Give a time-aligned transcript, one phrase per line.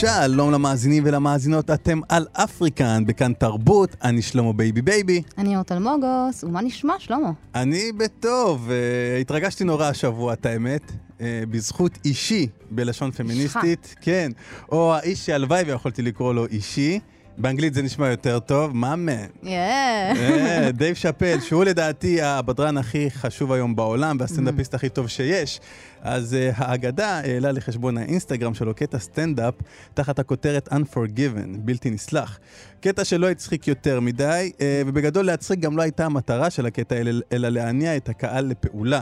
[0.00, 5.22] שלום למאזינים ולמאזינות, אתם על אפריקן, בכאן תרבות, אני שלמה בייבי בייבי.
[5.38, 7.30] אני אורטל מוגוס, ומה נשמע, שלמה?
[7.54, 14.32] אני בטוב, אה, התרגשתי נורא השבוע, את האמת, אה, בזכות אישי, בלשון פמיניסטית, כן,
[14.72, 17.00] או האיש שהלוואי ויכולתי לקרוא לו אישי.
[17.38, 19.26] באנגלית זה נשמע יותר טוב, my man.
[19.46, 25.60] אה, דייב שאפל, שהוא לדעתי הבדרן הכי חשוב היום בעולם והסטנדאפיסט הכי טוב שיש.
[26.06, 29.54] אז אה, האגדה העלה לחשבון האינסטגרם שלו קטע סטנדאפ
[29.94, 32.38] תחת הכותרת Unforgiven, בלתי נסלח.
[32.80, 36.96] קטע שלא הצחיק יותר מדי, אה, ובגדול להצחיק גם לא הייתה המטרה של הקטע,
[37.32, 39.00] אלא, להניע את הקהל לפעולה.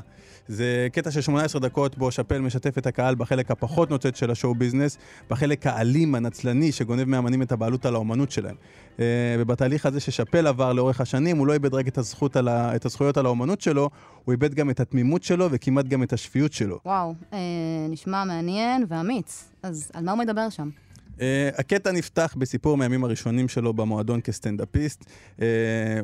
[0.48, 4.35] זה קטע של 18 דקות בו שאפל משתף את הקהל בחלק הפחות נוצץ של ה
[4.35, 4.98] show business,
[5.30, 8.54] בחלק האלים, הנצלני, שגונב מאמנים את הבעלות על האומנות שלהם.
[8.96, 9.00] אה,
[9.38, 12.84] ובתהליך הזה ששאפל עבר לאורך השנים, הוא לא איבד רק את, הזכות על ה, את
[12.84, 13.90] הזכויות על האומנות שלו,
[14.24, 16.78] הוא איבד גם את התמימות שלו וכמעט גם את השפיות שלו.
[16.84, 17.38] וואו, אה,
[17.88, 19.50] נשמע מעניין ואמיץ.
[19.62, 20.68] אז על מה הוא מדבר שם?
[21.16, 21.20] Uh,
[21.58, 25.04] הקטע נפתח בסיפור מהימים הראשונים שלו במועדון כסטנדאפיסט.
[25.36, 25.42] Uh,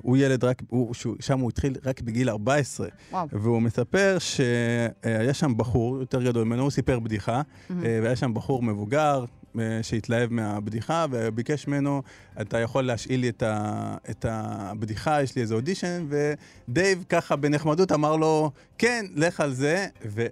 [0.02, 2.88] הוא ילד רק, הוא, שהוא, שם הוא התחיל רק בגיל 14.
[3.10, 3.26] וואו.
[3.32, 7.72] והוא מספר שהיה שם בחור יותר גדול ממנו, הוא סיפר בדיחה, mm-hmm.
[8.02, 9.24] והיה שם בחור מבוגר.
[9.54, 12.02] uh, שהתלהב מהבדיחה וביקש ממנו,
[12.40, 17.92] אתה יכול להשאיל לי את, ה, את הבדיחה, יש לי איזה אודישן, ודייב ככה בנחמדות
[17.92, 20.26] אמר לו, כן, לך על זה, ו...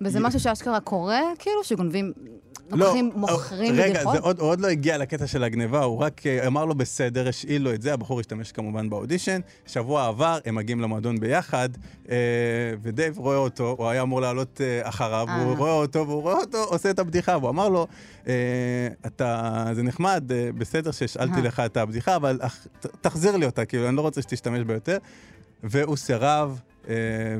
[0.00, 2.12] וזה משהו שאשכרה קורה, כאילו, שגונבים,
[2.70, 4.14] לוקחים, מוכרים רגע, בדיחות?
[4.14, 7.28] זה עוד, הוא עוד לא הגיע לקטע של הגניבה, הוא רק אה, אמר לו בסדר,
[7.28, 11.68] השאיל לו את זה, הבחור השתמש כמובן באודישן, שבוע עבר, הם מגיעים למועדון ביחד,
[12.10, 12.16] אה,
[12.82, 15.42] ודייב רואה אותו, הוא היה אמור לעלות אה, אחריו, אה.
[15.42, 17.86] הוא רואה אותו, והוא רואה אותו, עושה את הבדיחה, והוא אמר לו,
[18.28, 18.34] אה,
[19.06, 21.40] אתה, זה נחמד, אה, בסדר שהשאלתי אה.
[21.40, 24.74] לך את הבדיחה, אבל אח, ת, תחזיר לי אותה, כאילו, אני לא רוצה שתשתמש בה
[24.74, 24.98] יותר.
[25.62, 26.60] והוא סירב,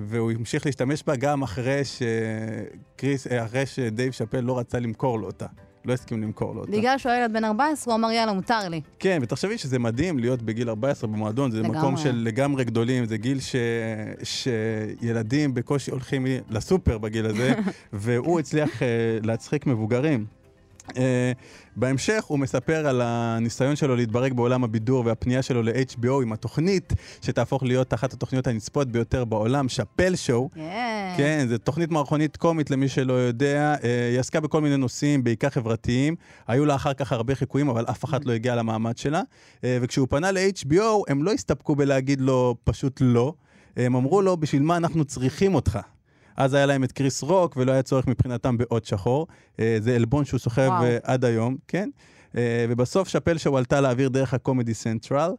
[0.00, 5.26] והוא המשיך להשתמש בה גם אחרי שקריס, אה, אחרי שדייב שאפל לא רצה למכור לו
[5.26, 5.46] אותה.
[5.84, 6.72] לא הסכים למכור לו אותה.
[6.72, 8.80] בגלל שהוא ילד בן 14, הוא אמר, יאללה, מותר לי.
[8.98, 11.78] כן, ותחשבי שזה מדהים להיות בגיל 14 במועדון, זה לגמרי.
[11.78, 13.56] מקום של לגמרי גדולים, זה גיל ש...
[14.22, 17.54] שילדים בקושי הולכים לסופר בגיל הזה,
[17.92, 20.26] והוא הצליח uh, להצחיק מבוגרים.
[20.88, 20.92] Uh,
[21.80, 26.92] בהמשך הוא מספר על הניסיון שלו להתברג בעולם הבידור והפנייה שלו ל-HBO עם התוכנית
[27.22, 30.50] שתהפוך להיות אחת התוכניות הנצפות ביותר בעולם, שאפל שואו.
[30.54, 31.14] כן.
[31.16, 33.74] כן, זו תוכנית מערכונית קומית למי שלא יודע.
[33.84, 36.16] אה, היא עסקה בכל מיני נושאים, בעיקר חברתיים.
[36.48, 39.22] היו לה אחר כך הרבה חיקויים, אבל אף אחת לא הגיעה למעמד שלה.
[39.64, 43.34] אה, וכשהוא פנה ל-HBO, הם לא הסתפקו בלהגיד לו פשוט לא.
[43.76, 45.78] הם אמרו לו, בשביל מה אנחנו צריכים אותך?
[46.40, 49.26] אז היה להם את קריס רוק, ולא היה צורך מבחינתם בעוד שחור.
[49.60, 50.70] אה, זה עלבון שהוא סוחב.
[50.82, 51.90] אה, עד היום, כן?
[52.36, 55.30] אה, ובסוף שאפל שואו עלתה לאוויר דרך הקומדי סנטרל.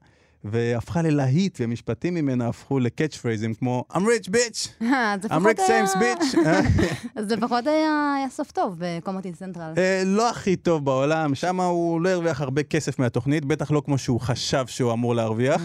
[0.44, 5.62] והפכה ללהיט, ומשפטים ממנה הפכו ל catch phrase ים כמו I'm rich bitch, I'm rich
[5.62, 5.86] היה...
[5.86, 6.38] James bitch.
[7.16, 9.74] אז לפחות היה סוף טוב בקומדי סנטרל.
[10.06, 14.20] לא הכי טוב בעולם, שם הוא לא הרוויח הרבה כסף מהתוכנית, בטח לא כמו שהוא
[14.20, 15.62] חשב שהוא אמור להרוויח.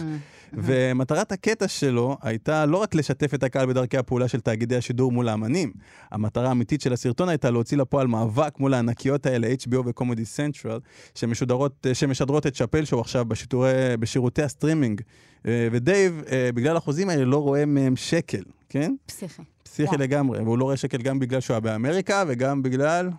[0.53, 5.29] ומטרת הקטע שלו הייתה לא רק לשתף את הקהל בדרכי הפעולה של תאגידי השידור מול
[5.29, 5.71] האמנים,
[6.11, 10.79] המטרה האמיתית של הסרטון הייתה להוציא לפועל מאבק מול הענקיות האלה, HBO וקומדי סנטרל,
[11.23, 15.01] אה, שמשדרות את שאפל שואו עכשיו בשידורי, בשירותי הסטרימינג.
[15.47, 18.95] אה, ודייב, אה, בגלל החוזים האלה, לא רואה מהם שקל, כן?
[19.05, 19.41] פסיכי.
[19.63, 20.01] פסיכי וואו.
[20.01, 23.09] לגמרי, והוא לא רואה שקל גם בגלל שהוא היה באמריקה וגם בגלל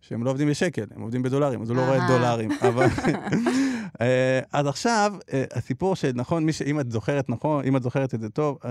[0.00, 2.08] שהם לא עובדים בשקל, הם עובדים בדולרים, אז הוא לא רואה אהה.
[2.08, 2.50] דולרים.
[2.68, 2.86] אבל...
[4.00, 6.62] אה, אז עכשיו, אה, הסיפור שנכון, מי ש...
[6.62, 8.70] אם את זוכרת נכון, אם את זוכרת את זה טוב, אה,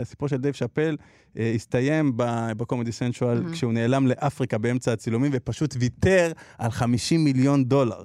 [0.00, 0.96] הסיפור של דייב שאפל
[1.36, 2.12] הסתיים
[2.56, 3.52] בקומדי סנטרל מהמם.
[3.52, 8.02] כשהוא נעלם לאפריקה באמצע הצילומים ופשוט ויתר על 50 מיליון דולר.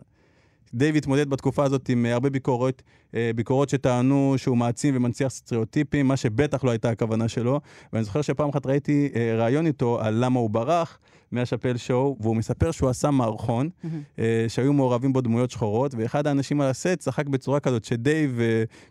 [0.73, 2.81] דייב התמודד בתקופה הזאת עם אה, הרבה ביקורות,
[3.15, 7.59] אה, ביקורות שטענו שהוא מעצים ומנציח סטריאוטיפים, מה שבטח לא הייתה הכוונה שלו.
[7.93, 10.99] ואני זוכר שפעם אחת ראיתי אה, ראיון איתו על למה הוא ברח
[11.31, 13.69] מהשאפל שואו, והוא מספר שהוא עשה מערכון,
[14.47, 18.39] שהיו מעורבים בו דמויות שחורות, ואחד האנשים על הסט צחק בצורה כזאת שדייב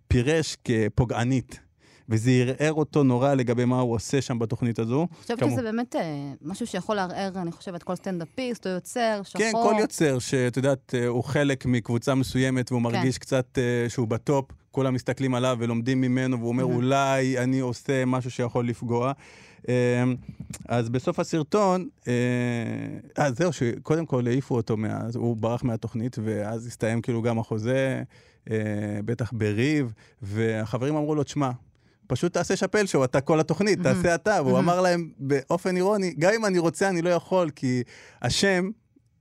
[0.09, 1.66] פירש כפוגענית.
[2.09, 5.01] וזה ערער אותו נורא לגבי מה הוא עושה שם בתוכנית הזו.
[5.11, 9.21] אני חושבת כמו- שזה באמת אה, משהו שיכול לערער, אני חושבת, כל סטנדאפיסט או יוצר,
[9.25, 9.41] שחור.
[9.43, 12.75] כן, כל יוצר שאת יודעת, אה, הוא חלק מקבוצה מסוימת כן.
[12.75, 16.65] והוא מרגיש קצת אה, שהוא בטופ, כולם מסתכלים עליו ולומדים ממנו, והוא אומר.
[16.65, 19.13] אולי אני עושה משהו שיכול לפגוע.
[19.69, 19.75] אה,
[20.69, 27.01] אז בסוף הסרטון, אה, זהו, שקודם כל העיפו אותו, מה, הוא ברח מהתוכנית, ואז הסתיים
[27.03, 28.03] כאילו גם החוזה,
[29.05, 29.93] בטח בריב,
[30.23, 31.51] והחברים אמרו לו, תשמע,
[32.07, 33.83] פשוט תעשה שאפל שואו, אתה כל התוכנית.
[33.83, 34.39] תעשה אתה.
[34.45, 34.59] והוא.
[34.59, 37.83] אמר להם באופן אירוני, גם אם אני רוצה, אני לא יכול, כי
[38.23, 38.71] השם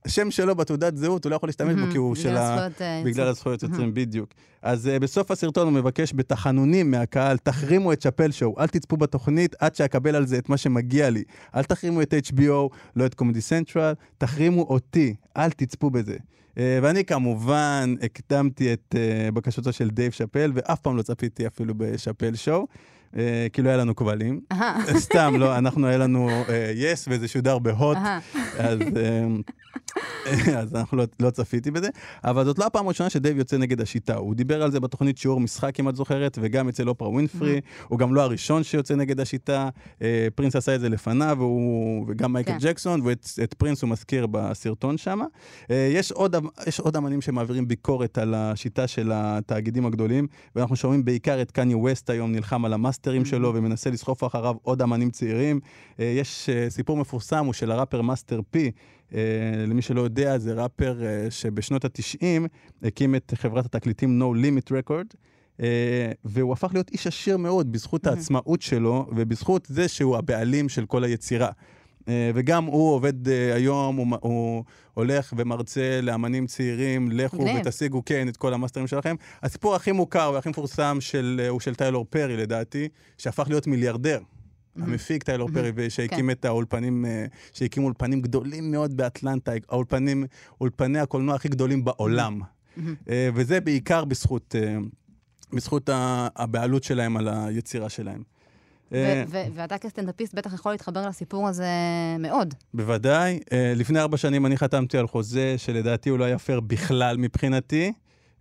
[0.06, 2.68] השם שלו בתעודת זהות, הוא לא יכול להשתמש בו כי הוא של ה...
[2.80, 4.34] אה, בגלל הזכויות יוצרים, בדיוק.
[4.62, 9.54] אז אה, בסוף הסרטון הוא מבקש בתחנונים מהקהל, תחרימו את שאפל שואו, אל תצפו בתוכנית
[9.58, 11.22] עד שאקבל על זה את מה שמגיע לי.
[11.54, 16.16] אל תחרימו את HBO, לא את קומדי סנטרל, תחרימו אותי, אל תצפו בזה.
[16.16, 18.94] אה, ואני כמובן הקדמתי את
[19.34, 22.66] בקשתו של דייב שאפל, ואף פעם לא צפיתי אפילו ב- Chappelle's Show.
[23.16, 23.18] Uh,
[23.52, 24.40] כי לא היה לנו כבלים.
[25.06, 26.30] סתם, לא, אנחנו, היה לנו
[26.74, 27.98] יס, yes, וזה שודר בהוט.
[28.58, 28.80] אז...
[28.80, 29.52] Uh,
[30.58, 31.88] אז אנחנו לא, לא צפיתי בזה,
[32.24, 34.16] אבל זאת לא הפעם הראשונה שדייב יוצא נגד השיטה.
[34.16, 37.58] הוא דיבר על זה בתוכנית שיעור משחק, אם את זוכרת, וגם אצל אופרה ווינפרי.
[37.58, 37.86] Mm-hmm.
[37.88, 39.68] הוא גם לא הראשון שיוצא נגד השיטה.
[40.02, 42.58] אה, פרינס עשה את זה לפניו, והוא, וגם מייקל כן.
[42.60, 45.20] ג'קסון, ואת פרינס הוא מזכיר בסרטון שם.
[45.70, 46.36] אה, יש, עוד,
[46.66, 50.26] יש עוד אמנים שמעבירים ביקורת על השיטה של התאגידים הגדולים,
[50.56, 53.24] ואנחנו שומעים בעיקר את קניה ווסט היום נלחם על ה masters mm-hmm.
[53.24, 55.60] שלו ומנסה לסחוף אחריו עוד אמנים צעירים.
[56.00, 58.70] אה, יש אה, סיפור מפורסם, הוא של הראפר מאסטר פי.
[59.10, 59.14] Uh,
[59.66, 61.00] למי שלא יודע, זה ראפר
[61.30, 62.48] שבשנות ה-90
[62.82, 65.14] הקים את חברת התקליטים No Limit Record,
[65.56, 65.60] uh,
[66.24, 68.10] והוא הפך להיות איש עשיר מאוד בזכות mm-hmm.
[68.10, 71.50] העצמאות שלו ובזכות זה שהוא הבעלים של כל היצירה.
[72.06, 74.64] Uh, וגם הוא עובד uh, היום, הוא, הוא
[74.94, 77.56] הולך ומרצה לאמנים צעירים, לכו גניב.
[77.60, 79.16] ותשיגו כן את כל המאסטרים שלכם.
[79.42, 82.88] הסיפור הכי מוכר והכי מפורסם של, uh, הוא של טיילור פרי, לדעתי,
[83.18, 84.18] שהפך להיות מיליארדר.
[84.78, 86.30] המפיק טיילור פרי, שהקים כן.
[86.30, 90.24] את האולפנים, אה, שהקים אולפנים גדולים מאוד באטלנטה, האולפנים,
[90.60, 92.40] אולפני הקולנוע הכי גדולים בעולם.
[93.08, 94.76] אה, וזה בעיקר בזכות, אה,
[95.52, 95.90] בזכות
[96.36, 98.22] הבעלות שלהם על היצירה שלהם.
[99.54, 101.66] ואתה כסטנדאפיסט בטח יכול להתחבר לסיפור הזה
[102.18, 102.54] מאוד.
[102.74, 103.40] בוודאי.
[103.76, 107.92] לפני ארבע שנים אני חתמתי על חוזה שלדעתי הוא לא היה פייר בכלל מבחינתי.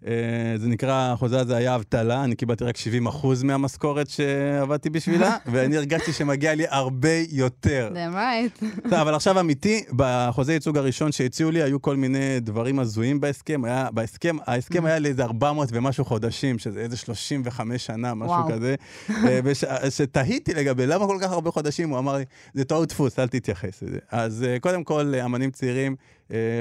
[0.07, 0.11] אה,
[0.57, 5.77] זה נקרא, החוזה הזה היה אבטלה, אני קיבלתי רק 70 אחוז מהמשכורת שעבדתי בשבילה, ואני
[5.77, 7.91] הרגשתי שמגיע לי הרבה יותר.
[7.93, 8.65] Damn right.
[8.89, 13.65] טוב, אבל עכשיו אמיתי, בחוזה ייצוג הראשון שהציעו לי, היו כל מיני דברים הזויים בהסכם.
[13.65, 18.51] היה, בהסכם, ההסכם היה לאיזה 400 ומשהו חודשים, שזה איזה 35 שנה, משהו וואו.
[18.51, 18.75] כזה.
[19.43, 23.81] ושתהיתי לגבי למה כל כך הרבה חודשים, הוא אמר לי, זה טעות דפוס, אל תתייחס
[23.81, 23.99] לזה.
[24.11, 25.95] אז אה, קודם כל, אמנים צעירים,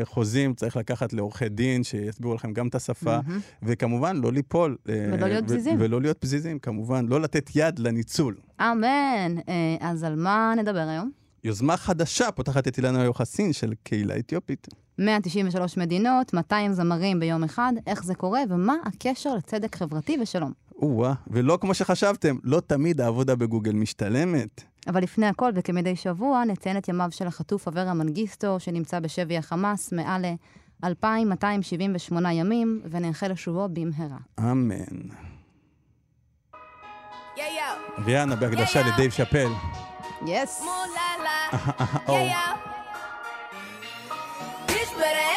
[0.05, 3.33] חוזים צריך לקחת לעורכי דין שיסבירו לכם גם את השפה, mm-hmm.
[3.63, 4.77] וכמובן לא ליפול.
[4.89, 5.77] אה, ולא להיות פזיזים.
[5.81, 8.37] ולא להיות פזיזים, כמובן, לא לתת יד לניצול.
[8.61, 9.37] אמן.
[9.49, 11.11] אה, אז על מה נדבר היום?
[11.45, 14.69] יוזמה חדשה פותחת את אילנה יוחסין של קהילה אתיופית.
[14.99, 20.53] 193 מדינות, 200 זמרים ביום אחד, איך זה קורה ומה הקשר לצדק חברתי ושלום.
[20.83, 24.65] או-אה, ולא כמו שחשבתם, לא תמיד העבודה בגוגל משתלמת.
[24.87, 29.93] אבל לפני הכל, וכמדי שבוע, נציין את ימיו של החטוף אברה מנגיסטו, שנמצא בשבי החמאס
[29.93, 30.25] מעל
[30.85, 34.19] 2,278 ימים, ונאחל לשובו במהרה.
[34.41, 35.09] אמן.
[38.05, 39.49] ריאנה בהקדשה לדייב שאפל.
[40.27, 40.63] יס.
[45.05, 45.31] should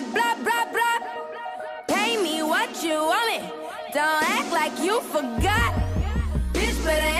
[0.00, 0.98] Like blah, blah, blah.
[1.86, 3.50] Pay me what you want me.
[3.92, 5.74] Don't act like you forgot.
[6.54, 7.19] Bitch, better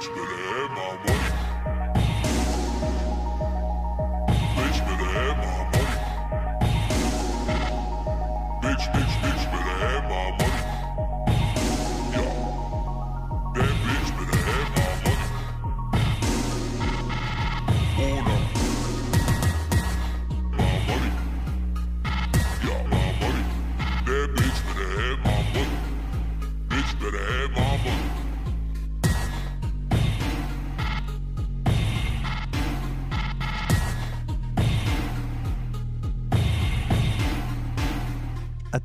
[0.00, 1.49] bitch better have my money.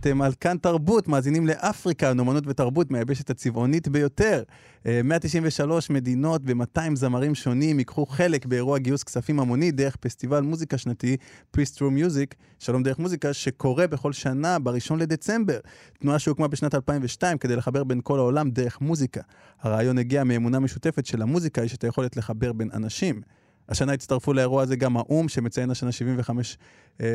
[0.07, 4.43] אתם על כאן תרבות, מאזינים לאפריקה, אומנות ותרבות מהיבשת הצבעונית ביותר.
[4.85, 10.77] אה, 193 מדינות ו-200 זמרים שונים ייקחו חלק באירוע גיוס כספים המוני דרך פסטיבל מוזיקה
[10.77, 11.17] שנתי,
[11.51, 15.59] פריסטרו מיוזיק, שלום דרך מוזיקה, שקורה בכל שנה ב-1 לדצמבר.
[16.00, 19.21] תנועה שהוקמה בשנת 2002 כדי לחבר בין כל העולם דרך מוזיקה.
[19.62, 23.21] הרעיון הגיע מאמונה משותפת של המוזיקה, יש את היכולת לחבר בין אנשים.
[23.69, 26.57] השנה הצטרפו לאירוע הזה גם האו"ם, שמציין השנה 75
[27.01, 27.07] אה,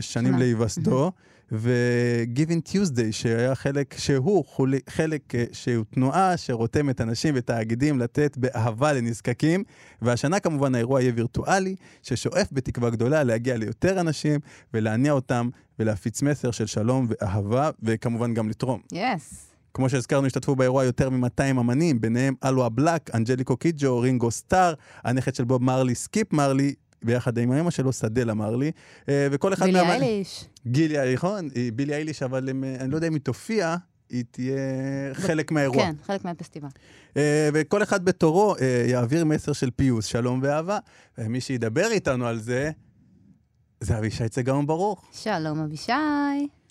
[0.00, 0.38] שנים.
[0.38, 1.12] להיווסדו,
[1.52, 8.92] ו-Giving Tuesday, שהיה חלק, שהוא חולי, חלק אה, שהוא תנועה שרותמת אנשים ותאגידים לתת באהבה
[8.92, 9.64] לנזקקים,
[10.02, 14.40] והשנה כמובן האירוע יהיה וירטואלי, ששואף בתקווה גדולה להגיע ליותר אנשים
[14.74, 18.80] ולהניע אותם ולהפיץ מסר של שלום ואהבה, וכמובן גם לתרום.
[18.92, 19.46] יס.
[19.74, 25.34] כמו שהזכרנו, השתתפו באירוע יותר מ-200 אמנים, ביניהם אלווה בלק, אנג'ליקו קיג'ו, רינגו סטאר, הנכד
[25.34, 28.72] של בוב מרלי, סקיפ מרלי, ביחד עם האמא שלו, סדלה מרלי,
[29.08, 29.66] אה, וכל אחד...
[29.66, 30.44] בילי אייליש.
[30.66, 33.76] גילי, נכון, היא בילי אייליש, אבל הם, אה, אני לא יודע אם היא תופיע,
[34.10, 34.58] היא תהיה
[35.12, 35.82] חלק מהאירוע.
[35.82, 36.68] כן, חלק מהפסטיבל.
[37.16, 38.54] אה, וכל אחד בתורו
[38.88, 40.78] יעביר מסר של פיוס, שלום ואהבה.
[41.18, 42.70] ומי שידבר איתנו על זה,
[43.80, 45.08] זה אבישי צגאון ברוך.
[45.12, 45.92] שלום אבישי.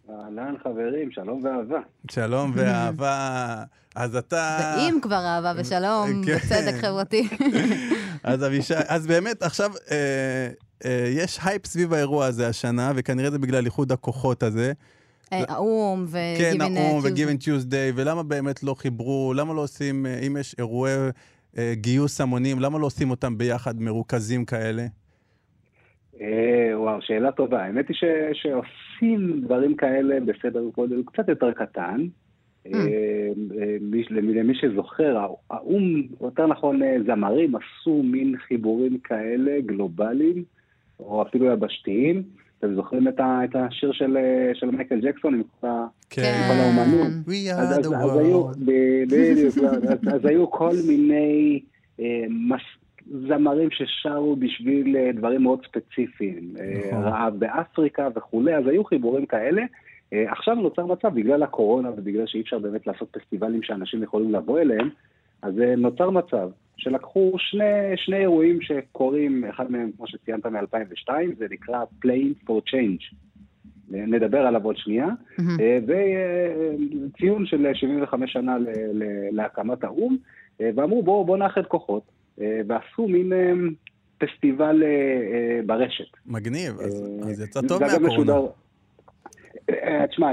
[0.09, 1.79] אהלן חברים, שלום ואהבה.
[2.11, 3.63] שלום ואהבה.
[3.95, 4.75] אז אתה...
[4.77, 6.37] ואם כבר אהבה ושלום, כן.
[6.37, 7.27] וצדק חברתי.
[8.23, 10.49] אז אבישי, אז באמת עכשיו אה,
[10.85, 14.73] אה, יש הייפ סביב האירוע הזה השנה, וכנראה זה בגלל איחוד הכוחות הזה.
[15.33, 16.77] אה, האו"ם כן, וגיבין...
[16.77, 20.93] האו"ם וגיבן טיוזדיי, ולמה באמת לא חיברו, למה לא עושים, אה, אם יש אירועי
[21.57, 24.85] אה, גיוס המונים, למה לא עושים אותם ביחד, מרוכזים כאלה?
[26.21, 26.27] אה,
[26.79, 27.63] וואו, שאלה טובה.
[27.63, 32.05] האמת היא ש, שעושים דברים כאלה בסדר גודל קצת יותר קטן.
[32.67, 32.79] אה,
[33.61, 38.97] אה, מי- למי, למי שזוכר, הא- האו"ם, או יותר נכון אה, זמרים, עשו מין חיבורים
[38.97, 40.43] כאלה גלובליים,
[40.99, 42.23] או אפילו יבשתיים.
[42.59, 45.67] אתם זוכרים את, ה, את השיר של, אה, של מייקל ג'קסון עם כל.
[46.09, 46.21] כן.
[46.47, 47.07] כל האומנות.
[47.57, 49.83] אז, אז, the אז היו, בדיוק, אז,
[50.13, 51.59] אז היו כל מיני
[51.99, 52.61] אה, מס,
[53.27, 57.03] זמרים ששרו בשביל אה, דברים מאוד ספציפיים, אה, נכון.
[57.03, 59.61] רעב באפריקה וכולי, אז היו חיבורים כאלה.
[60.13, 64.59] אה, עכשיו נוצר מצב, בגלל הקורונה ובגלל שאי אפשר באמת לעשות פסטיבלים שאנשים יכולים לבוא
[64.59, 64.89] אליהם,
[65.41, 67.63] אז נוצר מצב שלקחו שני,
[67.95, 73.15] שני אירועים שקורים, אחד מהם, כמו שציינת, מ-2002, זה נקרא Playing for Change.
[73.91, 75.07] נדבר עליו עוד שנייה.
[75.59, 78.57] אה, וציון של 75 שנה
[79.31, 80.17] להקמת האו"ם,
[80.59, 82.03] ואמרו בואו בוא נאחד כוחות,
[82.67, 83.51] ועשו מין אה,
[84.17, 86.05] פסטיבל אה, אה, ברשת.
[86.25, 88.13] מגניב, אז אה, אז יצא זה טוב גם מהקורונה.
[88.33, 88.51] משודר-
[89.69, 90.27] אה, תשמע,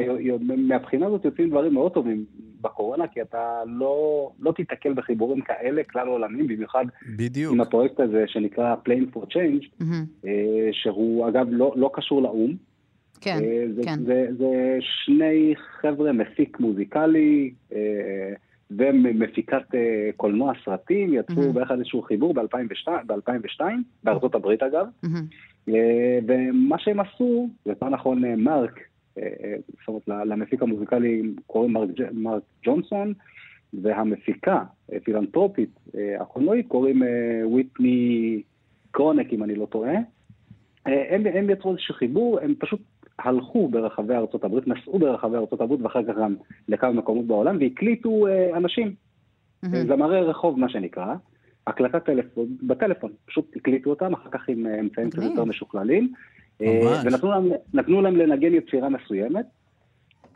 [0.56, 2.25] מהבחינה הזאת יוצאים דברים מאוד טובים
[2.60, 6.84] בקורונה, כי אתה לא, לא תיתקל בחיבורים כאלה כלל עולמיים, במיוחד
[7.16, 7.52] בדיוק.
[7.52, 9.84] עם הפרויקט הזה שנקרא Playing for Change.
[10.26, 10.30] אה,
[10.72, 12.54] שהוא אגב לא, לא קשור לאו"ם,
[13.20, 14.04] כן, אה, זה, כן.
[14.04, 17.78] זה, זה שני חבר'ה, מפיק מוזיקלי אה,
[18.70, 21.52] ומפיקת אה, קולנוע סרטים, יצאו מהמם.
[21.52, 23.61] ביחד איזשהו חיבור ב-2002, ב-2002,
[24.04, 25.26] בארצות הברית אגב, מהמם.
[25.68, 28.80] אה, ומה שהם עשו, יותר נכון אה, מרק,
[29.16, 33.12] זאת אומרת למפיק המוזיקלי קוראים מרק, מרק ג'ונסון,
[33.82, 34.62] והמפיקה,
[35.04, 35.70] פילנטרופית,
[36.20, 38.42] הקולנועית, קוראים אה, ויטני
[38.90, 39.94] קרונק, אם אני לא טועה.
[40.87, 42.80] הם, הם יצרו איזשהו חיבור, הם פשוט
[43.18, 46.35] הלכו ברחבי ארצות הברית, נסעו ברחבי ארצות הברית ואחר כך גם
[46.68, 48.94] לכמה מקומות בעולם, והקליטו אה, אנשים,
[49.62, 49.87] מהמם.
[49.88, 51.14] זמרי רחוב מה שנקרא,
[51.66, 55.23] הקלטת טלפון, בטלפון, פשוט הקליטו אותם, אחר כך עם אה, אמצעים קצת.
[55.23, 56.12] יותר משוכללים,
[56.62, 56.99] אה, ממש.
[57.04, 59.46] ונתנו להם, נתנו להם לנגן יצירה מסוימת,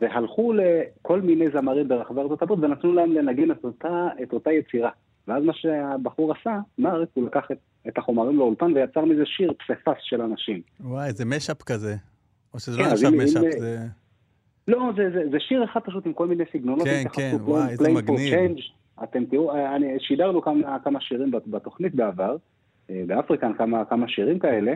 [0.01, 4.89] והלכו לכל מיני זמרים ברחבי ארצות הברית ונתנו להם לנגן את אותה, את אותה יצירה.
[5.27, 7.57] ואז מה שהבחור עשה, מרק, הוא לקח את,
[7.87, 10.61] את החומרים לאולפן ויצר מזה שיר פסיפס של אנשים.
[10.79, 11.95] וואי, זה משאפ כזה.
[12.53, 13.77] או שזה כן, לא נחשב משאפ, אם- זה...
[14.67, 16.87] לא, זה, זה, זה שיר אחד פשוט עם כל מיני סגנונות.
[16.87, 18.33] כן, כן, וואי, איזה מגניב.
[18.33, 18.61] Change,
[19.03, 22.35] אתם תראו, אני, שידרנו כמה, כמה שירים בת- בתוכנית בעבר,
[22.89, 24.73] אה, ב African כמה, כמה שירים כאלה,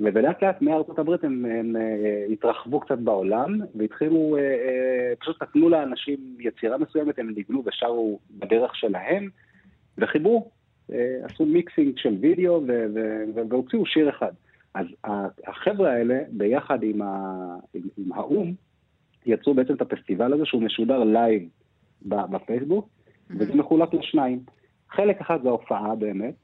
[0.00, 6.36] ולאט לאט מארצות הברית הם, הם אה, התרחבו קצת בעולם, והתחילו, אה, פשוט נתנו לאנשים
[6.40, 9.28] יצירה מסוימת, הם ניגנו ושרו בדרך שלהם,
[9.98, 10.50] וחיברו.
[11.22, 12.62] עשו mixing של וידאו
[13.48, 14.32] והוציאו שיר אחד.
[14.78, 14.86] אז
[15.46, 18.54] החבר'ה האלה, ביחד עם, ה- עם, עם האו"ם,
[19.26, 21.42] יצרו בעצם את הפסטיבל הזה שהוא משודר live
[22.02, 22.88] בפייסבוק,
[23.30, 24.40] וזה מחולק לשניים.
[24.90, 26.34] חלק אחד זה ההופעה באמת,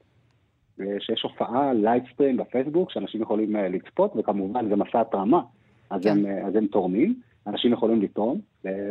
[0.81, 5.41] אה, שיש הופעה livestream בפייסבוק, שאנשים יכולים אה, לצפות, וכמובן זה מסע התרמה,
[5.89, 6.09] אז, כן.
[6.09, 8.41] הם, אה, אז הם תורמים, אנשים יכולים לתרום,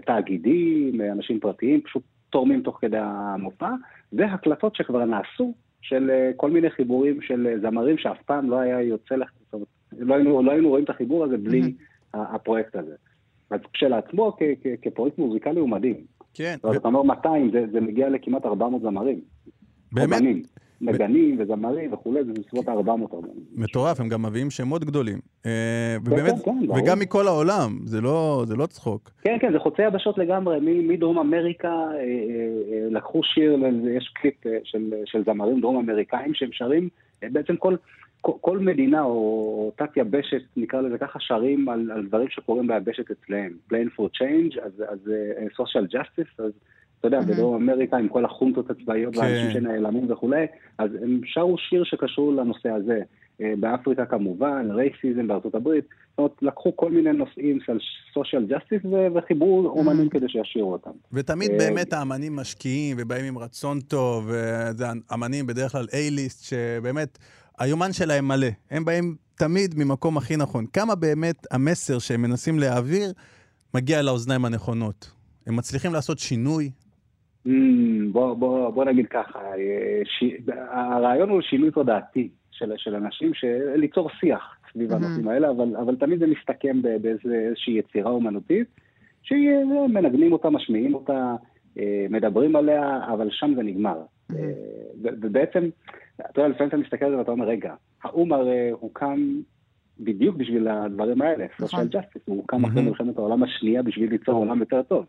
[0.07, 3.71] תאגידים, אנשים פרטיים, פשוט תורמים תוך כדי המופע,
[4.13, 5.55] והקלטות שכבר נעשו
[5.85, 9.53] של אה, כל מיני חיבורים של אה, זמרים שאף פעם לא היה יוצא לך, זאת
[9.55, 11.61] אומרת, לא היינו, לא היינו רואים את החיבור הזה בלי
[12.15, 12.95] ה- הפרויקט הזה.
[13.51, 15.97] אז כשלעצמו, כ- כ- כפרויקט מוזיקלי הוא מדהים.
[16.35, 19.21] כן, זאת אומרת, אתה אומר 200, זה, זה מגיע לכמעט 400 זמרים.
[19.93, 20.43] באמת אומנים,
[20.85, 23.35] נגנים וזמרים וכולי, זה בסביבות ה-400 אומנים.
[23.55, 25.19] מטורף, הם גם מביאים שמות גדולים.
[25.47, 26.79] אה, ובאמת, כן, ברור.
[26.79, 29.11] וגם מכל העולם, זה לא זה לא צחוק.
[29.23, 33.59] כן, כן, זה חוצה יבשות לגמרי, מדרום אמריקה אה, אה, לקחו שיר,
[33.97, 34.35] יש קליפ
[35.05, 36.89] של, זמרים דרום אמריקאים שהם שרים,
[37.23, 37.77] בעצם כל,
[38.21, 43.53] כל, מדינה או תת יבשת, נקרא לזה ככה, שרים על, על דברים שקורים ביבשת אצלהם.
[43.71, 46.53] Playing for Change, אז, אז אה, Social Justice, אז
[47.07, 49.21] אתה יודע, בדרום אמריקה עם כל החונטות הצבאיות כן.
[49.21, 50.47] והאנשים שנעלמים וכולי,
[50.79, 53.01] אז הם שרו שיר שקשור לנושא הזה.
[53.41, 57.79] אה, באפריקה כמובן, racism בארצות הברית, זאת אומרת, לקחו כל מיני נושאים של
[58.15, 60.91] social justice וחיברו אומנים כדי שישירו אותם.
[61.13, 67.19] ותמיד אה, באמת האמנים משקיעים ובאים עם רצון טוב, וזה אמנים בדרך כלל A-ליסט, שבאמת
[67.59, 68.49] היומן שלהם מלא.
[68.71, 70.67] הם באים תמיד ממקום הכי נכון.
[70.67, 73.13] כמה באמת המסר שהם מנסים להעביר
[73.75, 75.11] מגיע לאוזניים הנכונות?
[75.47, 76.71] הם מצליחים לעשות שינוי?
[77.47, 77.51] Mm,
[78.13, 80.25] בוא, בוא, בוא נגיד ככה, אה, ש...
[80.71, 83.75] הרעיון הוא שינוי תודעתי של, של אנשים, של...
[83.77, 84.93] ליצור שיח סביב.
[84.93, 88.67] הנושאים האלה, אבל, אבל תמיד זה מסתכם באיזושהי יצירה אומנותית,
[89.23, 91.35] שמנגנים אותה, משמיעים אותה,
[91.79, 93.99] אה, מדברים עליה, אבל שם זה נגמר.
[94.31, 94.37] אה,
[95.03, 95.69] ובעצם,
[96.17, 99.41] אתה יודע, לפעמים אתה מסתכל על זה ואתה אומר, רגע, האו"ם הרי הוקם
[100.01, 101.81] בדיוק בשביל הדברים האלה, נכון.
[101.81, 102.83] social justice, הוא הוקם אחרי.
[102.83, 105.07] מלחמת העולם השנייה בשביל ליצור עולם יותר טוב.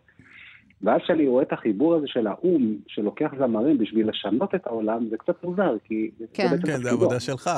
[0.81, 5.17] ואז כשאני רואה את החיבור הזה של האו"ם, שלוקח זמרים בשביל לשנות את העולם, זה
[5.17, 6.47] קצת מוזר, כי כן.
[6.47, 6.91] זה בעצם כן, זה.
[6.91, 7.49] עבודה שלך.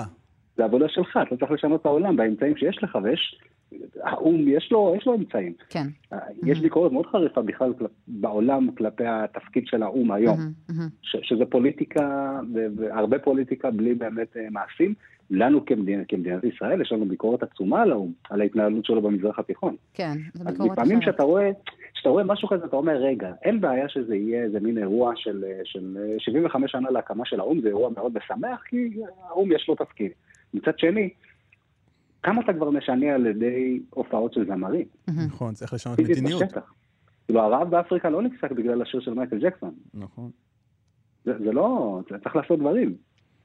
[0.58, 3.40] זה עבודה שלך, אתה צריך לשנות את העולם באמצעים שיש לך, ויש,
[4.04, 5.54] האו"ם יש לו, יש לו אמצעים.
[5.70, 5.88] כן.
[6.46, 10.38] יש ביקורת מאוד חריפה בכלל כל- בעולם כלפי התפקיד של האו"ם היום,
[10.70, 10.90] מהמם.
[11.02, 12.40] ש- שזה פוליטיקה,
[12.78, 14.94] והרבה פוליטיקה בלי באמת אה, מעשים.
[15.32, 19.76] לנו כמדינה, כמדינת ישראל יש לנו ביקורת עצומה על האו"ם, על ההתנהלות שלו במזרח התיכון.
[19.94, 21.10] כן, זו אז ביקורת לפעמים אחרת.
[21.10, 21.50] כשאתה רואה,
[21.94, 25.44] כשאתה רואה משהו כזה, אתה אומר, רגע, אין בעיה שזה יהיה איזה מין אירוע של,
[25.64, 28.90] של 75 שנה להקמה של האו"ם, זה אירוע מאוד משמח, כי
[29.30, 30.12] האו"ם יש לו תפקיד.
[30.54, 31.10] מצד שני,
[32.28, 34.86] כמה אתה כבר משנה על ידי הופעות של זמרים?
[35.28, 36.44] נכון, צריך לשנות מדיניות.
[37.26, 39.74] כאילו, הרעב באפריקה לא נפסק בגלל השיר של מייקל ג'קסון.
[39.94, 40.30] נכון.
[41.26, 42.96] זה, זה לא, זה צריך לעשות דברים.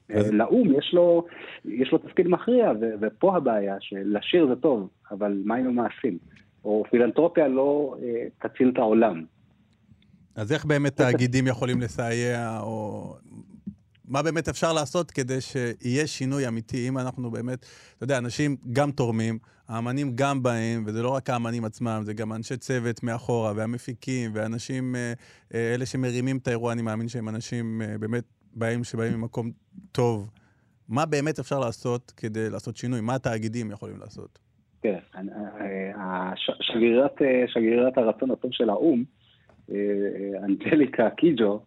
[0.09, 1.25] אז- אה, לאו"ם יש לו,
[1.65, 6.19] יש לו תפקיד מכריע, ו- ופה הבעיה, שלשיר זה טוב, אבל מה עם המעשים?
[6.65, 9.25] או פילנטרופיה לא אה, תציל את העולם.
[10.37, 13.15] אז איך באמת תאגידים יכולים לסייע, או
[14.13, 18.91] מה באמת אפשר לעשות כדי שיהיה שינוי אמיתי, אם אנחנו באמת, אתה יודע, אנשים גם
[18.91, 24.31] תורמים, האמנים גם באים, וזה לא רק האמנים עצמם, זה גם אנשי צוות מאחורה, והמפיקים,
[24.35, 25.13] ואנשים, אה,
[25.55, 29.51] אה, אלה שמרימים את האירוע, אני מאמין שהם אנשים אה, באמת באים, שבאים ממקום
[29.93, 30.31] טוב.
[30.89, 33.01] מה באמת אפשר לעשות כדי לעשות שינוי?
[33.01, 34.39] מה התאגידים יכולים לעשות?
[34.83, 35.91] כן, אני- אה,
[36.33, 36.51] הש-
[37.55, 39.05] שגרירת, הרצון הטוב של האו"ם,
[40.45, 41.61] אנג'ליקה קיג'ו,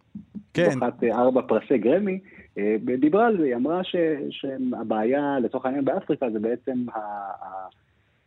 [0.53, 0.69] כן.
[0.71, 2.19] זוכת אה, ארבע פרסי גרמי,
[2.57, 3.95] אה, דיברה על זה, היא אמרה ש-
[4.29, 6.99] שהבעיה לצורך העניין באפריקה זה בעצם ה...
[6.99, 7.67] ה-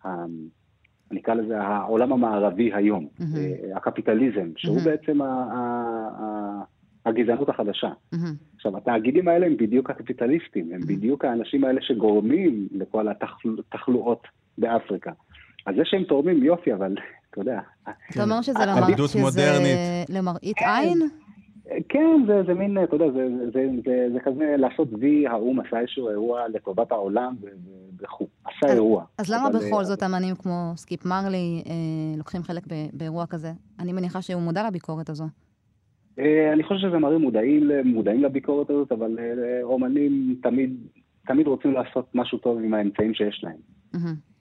[0.09, 0.25] ה-
[1.11, 3.37] נקרא לזה העולם המערבי היום, מהמם.
[3.37, 4.85] אה, הקפיטליזם, שהוא מהמם.
[4.85, 6.63] בעצם ה- ה- ה-
[7.07, 7.91] הגזענות החדשה.
[8.13, 8.35] מהמם.
[8.57, 14.23] עכשיו, התאגידים האלה הם בדיוק הקפיטליסטים, הם בדיוק האנשים האלה שגורמים לכל התחלואות
[14.59, 15.13] באפריקה.
[15.69, 16.95] אז זה שהם תורמים יופי, אבל
[17.31, 18.59] אתה יודע, אתה אומר שזה
[19.21, 19.79] מודרנית.
[20.09, 21.09] למראית עין?
[21.89, 25.61] כן, זה, זה מין, אתה יודע, זה, זה, זה, זה, זה כזה לעשות וי, האו"ם
[25.61, 27.37] עשה איזשהו אירוע לטובת העולם
[28.01, 29.05] וכו', עשה אירוע.
[29.19, 31.73] אז למה בכל אה, זאת אמנים כמו סקיפ מרלי אה,
[32.19, 33.53] לוקחים חלק ב- באירוע כזה?
[33.81, 35.25] אני מניחה שהוא מודע לביקורת הזו.
[36.19, 40.77] אה, אני חושב שזמרים מודעים, מודעים לביקורת הזאת, אבל אה, אומנים תמיד,
[41.27, 43.57] תמיד רוצים לעשות משהו טוב עם האמצעים שיש להם.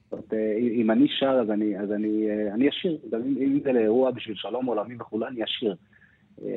[0.08, 2.98] זאת אומרת, אה, אם אני שר, אז אני, אז אני, אה, אני אשיר.
[3.12, 5.76] גם אם, אם זה לאירוע בשביל שלום עולמי וכולי, אני אשיר.
[6.42, 6.48] אה,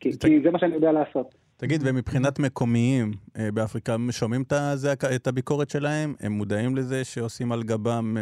[0.00, 1.34] כי, כי זה מה שאני יודע לעשות.
[1.56, 3.10] תגיד, ומבחינת מקומיים
[3.54, 6.14] באפריקה, הם שומעים את, הזעק- את הביקורת שלהם?
[6.20, 8.16] הם מודעים לזה שעושים על גבם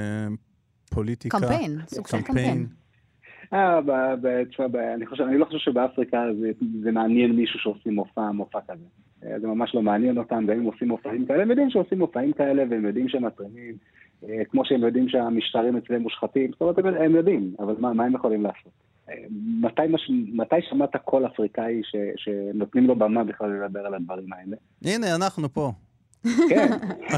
[0.90, 1.38] פוליטיקה?
[1.40, 2.66] קמפיין, סוג של קמפיין.
[3.52, 3.80] אה,
[4.50, 6.50] תשמע, אני, חושב, אני לא חושב שבאפריקה זה,
[6.82, 8.84] זה מעניין מישהו שעושים מופע, מופע כזה.
[9.40, 12.86] זה ממש לא מעניין אותם, והם עושים מופעים כאלה, הם יודעים שעושים מופעים כאלה, והם
[12.86, 13.74] יודעים שהם מתרימים,
[14.50, 18.42] כמו שהם יודעים שהמשטרים אצלם מושחתים, זאת אומרת, הם- יודעים, אבל מה, מה הם יכולים
[18.42, 18.72] לעשות?
[19.10, 19.14] אה,
[19.60, 20.10] מתי, מש...
[20.32, 21.96] מתי שמעת קול אפריקאי ש...
[22.16, 24.56] שנותנים לו במה בכלל לדבר על הדברים האלה?
[24.84, 25.70] הנה, אנחנו פה.
[26.48, 26.68] כן,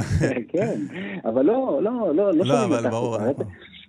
[0.52, 0.80] כן,
[1.24, 3.16] אבל לא, לא, לא, לא שומעים אבל את ברור,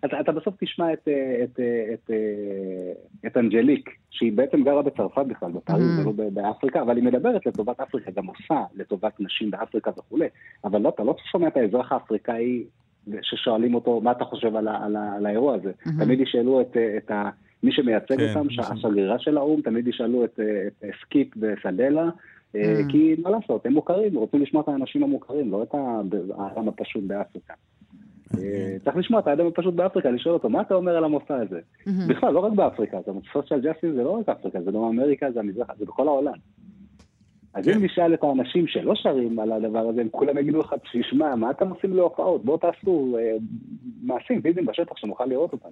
[0.06, 2.93] אתה, אתה בסוף תשמע את, אה, את, אה, את, אה,
[3.28, 6.08] את אנג'ליק, שהיא בעצם גרה בצרפת בכלל, בפריז, Mhm.
[6.08, 10.28] ולא באפריקה, אבל היא מדברת לטובת אפריקה, גם עושה לטובת נשים באפריקה וכולי,
[10.63, 12.63] אבל לא, אתה לא שומע את האזרח האפריקאי
[13.21, 15.71] ששואלים אותו, מה אתה חושב על, ה, על, ה, על האירוע הזה?
[15.85, 15.89] Mhm.
[15.99, 17.29] תמיד ישאלו את, את ה...
[17.63, 22.09] מי שמייצג כן, אותם, ש- השגרירה של האו"ם, תמיד ישאלו את, את סקיפ וסדלה,
[22.55, 22.91] אה, Mm.
[22.91, 25.75] כי מה לעשות, הם מוכרים, רוצים לשמוע את האנשים המוכרים, לא את
[26.37, 27.53] האדם הפשוט באפריקה.
[28.37, 31.59] אה, צריך לשמוע את האדם הפשוט באפריקה, לשאול אותו, מה אתה אומר על המופע הזה?
[32.07, 35.39] בכלל, לא רק באפריקה, זה social justice זה לא רק אפריקה, זה דרום אמריקה, זה
[35.39, 36.33] המזרח, זה בכל העולם.
[37.53, 41.35] אז אם נשאל את האנשים שלא שרים על הדבר הזה, הם כולם יגידו לך, תשמע,
[41.35, 42.45] מה אתם עושים להופעות?
[42.45, 43.35] בואו תעשו אה,
[44.01, 45.69] מעשים פיזיים בשטח שנוכל לראות אותם.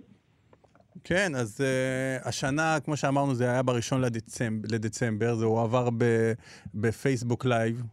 [1.04, 6.32] כן, אז uh, השנה, כמו שאמרנו, זה היה בראשון לדצמבר, לדצמבר זה הועבר ב-
[6.76, 7.84] בפייסבוק Live.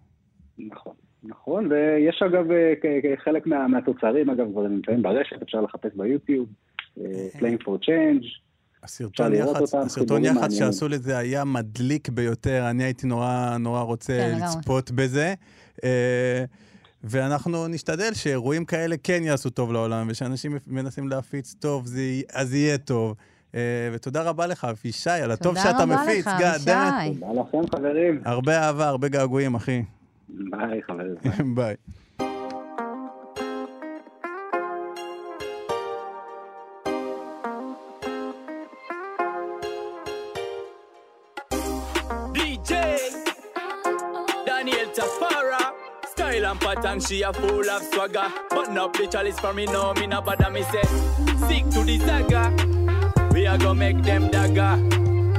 [0.59, 2.73] נכון, נכון, ויש אגב, אה,
[3.17, 6.49] חלק מה, מהתוצרים, אגב, כבר נמצאים ברשת, אפשר לחפש ביוטיוב,
[7.01, 8.27] אה, Playing for Change,
[8.83, 10.53] הסרטון יח"צ, אותם, הסרטון יח"צ.
[10.53, 14.57] שעשו לזה היה מדליק ביותר, אני הייתי נורא נורא רוצה כן, לגמרי.
[14.59, 15.35] לצפות בזה.
[15.85, 16.45] אה,
[17.05, 22.01] ואנחנו נשתדל שאירועים כאלה כן יעשו טוב לעולם, ושאנשים מנסים להפיץ טוב, זה,
[22.33, 23.15] אז יהיה טוב.
[23.55, 23.61] אה,
[23.93, 26.27] ותודה רבה לך, אבישי, על הטוב תודה שאתה רבה מפיץ.
[26.27, 27.05] לך, God damn it.
[27.07, 27.21] אבישי.
[27.21, 29.83] תודה לכם חברים, הרבה אהבה, הרבה געגועים, אחי.
[30.29, 31.55] ביי חברים.
[31.57, 31.75] ביי.
[46.68, 49.94] Style and pattern, she a full of swagger Button up the chalice for me, no,
[49.94, 50.82] me no bother me say
[51.46, 52.52] Stick to the saga
[53.32, 54.76] We a go make them dagger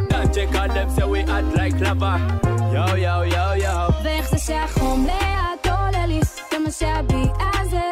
[0.09, 2.40] Don't check on them, say we act like lava
[2.72, 7.88] Yo, yo, yo, yo ואיך זה שהחום לאט עולה לי כמה שהביט הזה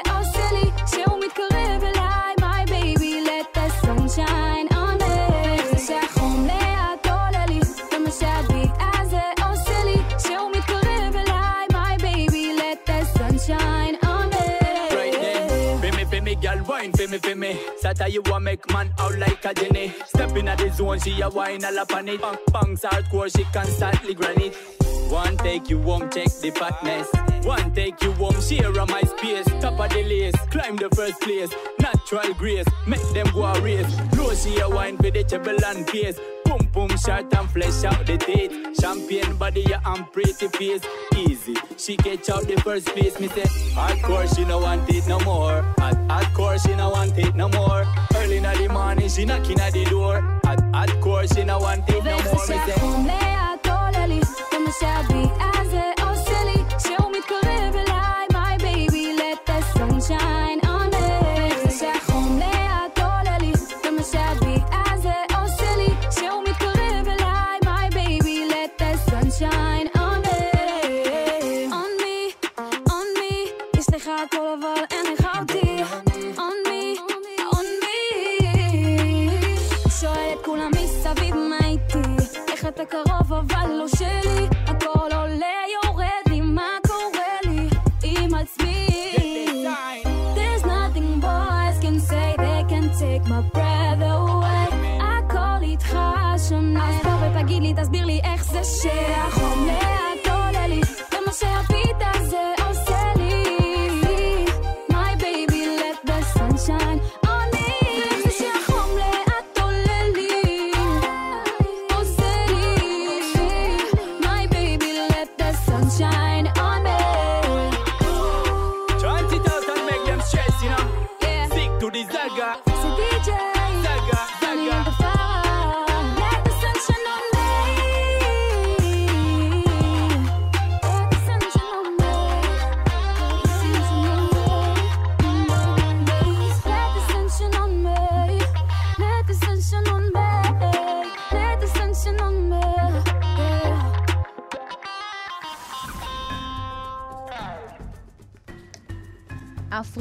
[17.98, 19.92] Sata you a make man out like a genie.
[20.06, 22.22] Step in at the zone, she a wine all up on it.
[22.22, 24.56] Bang, bangs hardcore, she constantly grind it.
[25.10, 27.08] One take you home, check the fatness.
[27.44, 29.46] One take you home, share my space.
[29.62, 31.50] Top of the lace, climb the first place.
[31.80, 33.92] Natural grace, make them go a race.
[34.12, 36.20] Blow she a wine treble and pace
[36.68, 38.52] boom shot and flesh out the teeth.
[38.80, 40.84] Champion body yeah, and pretty face.
[41.16, 43.20] Easy, she catch out the first place.
[43.20, 43.46] Me say,
[43.78, 45.66] of course she no want it no more.
[45.80, 47.86] Of course she no want it no more.
[48.16, 50.24] Early in the morning she knocking at the door.
[50.74, 52.34] Of course she no want it no more.
[54.60, 55.57] Me say,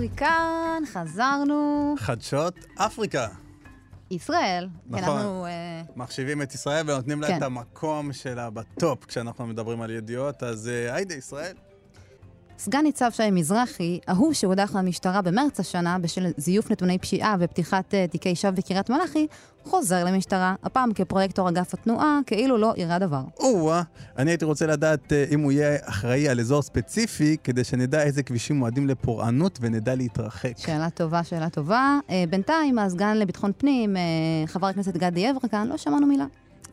[0.06, 1.94] אפריקן, חזרנו.
[1.98, 3.28] חדשות אפריקה.
[4.10, 5.16] ישראל, כי נכון.
[5.16, 5.46] אנחנו...
[5.46, 7.36] אה, מחשיבים את ישראל ונותנים לה כן.
[7.36, 11.56] את המקום שלה בטופ כשאנחנו מדברים על ידיעות, אז אה, היידה, ישראל.
[12.58, 18.06] סגן ניצב שי מזרחי, ההוא שהודח למשטרה במרץ השנה בשל זיוף נתוני פשיעה ופתיחת אה,
[18.06, 19.26] תיקי שווא בקריית מלאכי,
[19.64, 23.22] חוזר למשטרה, הפעם כפרויקטור אגף התנועה, כאילו לא אירע דבר.
[23.38, 23.82] או-אה,
[24.18, 28.22] אני הייתי רוצה לדעת אה, אם הוא יהיה אחראי על אזור ספציפי, כדי שנדע איזה
[28.22, 30.52] כבישים מועדים לפורענות ונדע להתרחק.
[30.56, 31.98] שאלה טובה, שאלה טובה.
[32.10, 33.96] אה, בינתיים, הסגן לביטחון פנים,
[34.46, 36.26] חבר הכנסת גדי יברקן, לא שמענו מילה.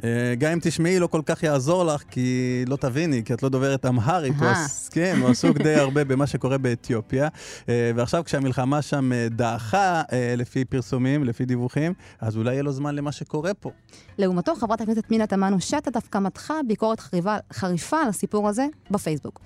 [0.04, 2.30] אה, גם אם תשמעי, לא כל כך יעזור לך, כי
[2.68, 4.34] לא תביני, כי את לא דוברת אמהרית.
[4.40, 4.48] הוא.
[4.48, 7.28] עס- כן, הוא עסוק די הרבה במה שקורה באתיופיה.
[7.70, 10.02] אה, ועכשיו, כשהמלחמה שם אה, דעכה,
[10.38, 13.72] לפי פרסומים, לפי דיווחים, אז אולי יהיה לו זמן למה שקורה פה.
[14.18, 19.40] לעומתו, חברת הכנסת פנינה תמנו-שטה דווקא מתחה ביקורת חריבה, חריפה על הסיפור הזה בפייסבוק.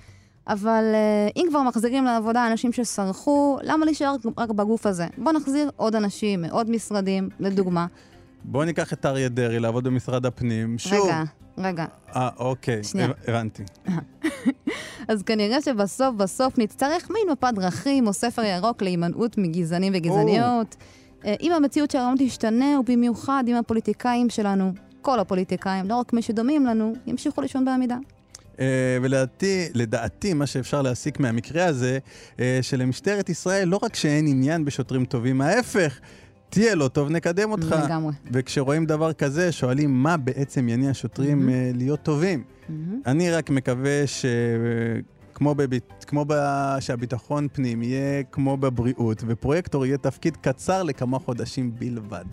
[0.47, 0.83] אבל
[1.35, 5.05] אם כבר מחזירים לעבודה אנשים שסרחו, למה להישאר רק בגוף הזה?
[5.17, 7.85] בואו נחזיר עוד אנשים מעוד משרדים, לדוגמה.
[8.43, 10.77] בואו ניקח את אריה דרעי לעבוד במשרד הפנים.
[10.77, 11.07] שוב.
[11.07, 11.23] רגע,
[11.57, 11.85] רגע.
[12.15, 13.07] אה, אוקיי, שנייה.
[13.07, 13.63] הב- הבנתי.
[15.07, 20.75] אז כנראה שבסוף בסוף נצטרך מין מפת דרכים או ספר ירוק להימנעות מגזענים וגזעניות.
[21.25, 24.71] אה, אם המציאות של היום תשתנה, ובמיוחד אם הפוליטיקאים שלנו,
[25.01, 27.97] כל הפוליטיקאים, לא רק מי שדומים לנו, ימשיכו לישון בעמידה.
[28.59, 28.65] אה,
[29.01, 31.99] ולדעתי, לדעתי, מה שאפשר להסיק מהמקרה הזה,
[32.39, 35.99] אה, שלמשטרת ישראל לא רק שאין עניין בשוטרים טובים, ההפך,
[36.49, 37.75] תהיה לא טוב, נקדם אותך.
[37.85, 38.13] לגמרי.
[38.31, 42.43] וכשרואים דבר כזה, שואלים מה בעצם יניע שוטרים אה, להיות טובים.
[42.69, 43.01] מהמם.
[43.05, 44.25] אני רק מקווה ש...
[45.33, 46.03] כמו, בביט...
[46.07, 46.33] כמו ב...
[46.79, 52.25] שהביטחון פנים יהיה כמו בבריאות, ופרויקטור יהיה תפקיד קצר לכמה חודשים בלבד.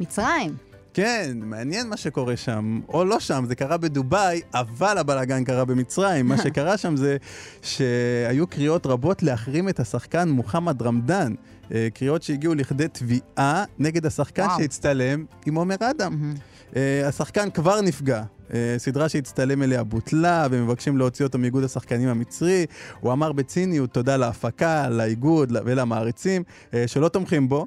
[0.00, 0.56] מצרים.
[0.96, 6.28] כן, מעניין מה שקורה שם, או לא שם, זה קרה בדובאי, אבל הבלאגן קרה במצרים.
[6.28, 7.16] מה שקרה שם זה
[7.62, 11.34] שהיו קריאות רבות להחרים את השחקן מוחמד רמדאן.
[11.74, 14.60] אה, קריאות שהגיעו לכדי תביעה נגד השחקן וואו.
[14.60, 16.34] שהצטלם עם עומר אדם.
[16.76, 18.22] אה, השחקן כבר נפגע.
[18.54, 22.66] אה, סדרה שהצטלם אליה בוטלה, ומבקשים להוציא אותו מאיגוד השחקנים המצרי.
[23.00, 26.42] הוא אמר בציניות תודה להפקה, לאיגוד ולמעריצים,
[26.86, 27.66] שלא תומכים בו.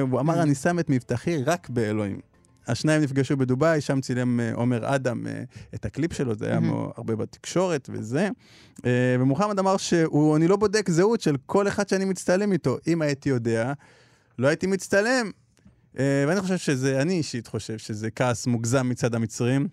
[0.00, 2.33] הוא אמר, אני שם את מבטחי רק באלוהים.
[2.66, 5.42] השניים נפגשו בדובאי, שם צילם אה, עומר אדם אה,
[5.74, 6.60] את הקליפ שלו, זה היה.
[6.60, 8.28] מו- הרבה בתקשורת וזה.
[8.86, 12.76] אה, ומוחמד אמר שהוא, אני לא בודק זהות של כל אחד שאני מצטלם איתו.
[12.86, 13.72] אם הייתי יודע,
[14.38, 15.30] לא הייתי מצטלם.
[15.98, 19.68] ואני חושב שזה, אני אישית חושב שזה כעס מוגזם מצד המצרים.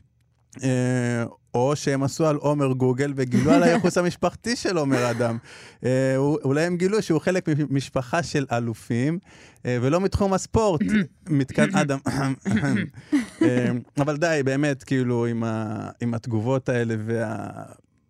[0.64, 5.38] אה, או שהם עשו על עומר גוגל וגילו על הייחוס המשפחתי של עומר אדם.
[5.86, 9.20] אה, אולי הם גילו שהוא חלק ממשפחה של אלופים,
[9.66, 10.82] אה, ולא מתחום הספורט,
[11.30, 12.00] מתקן אדם.
[14.02, 17.48] אבל די, באמת, כאילו, עם, ה, עם התגובות האלה וה...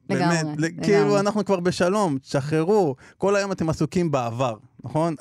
[0.10, 0.84] לגמרי, באמת, ל- לגמרי.
[0.84, 2.96] כאילו, אנחנו כבר בשלום, תשחררו.
[3.18, 5.16] כל היום אתם עסוקים בעבר, נכון?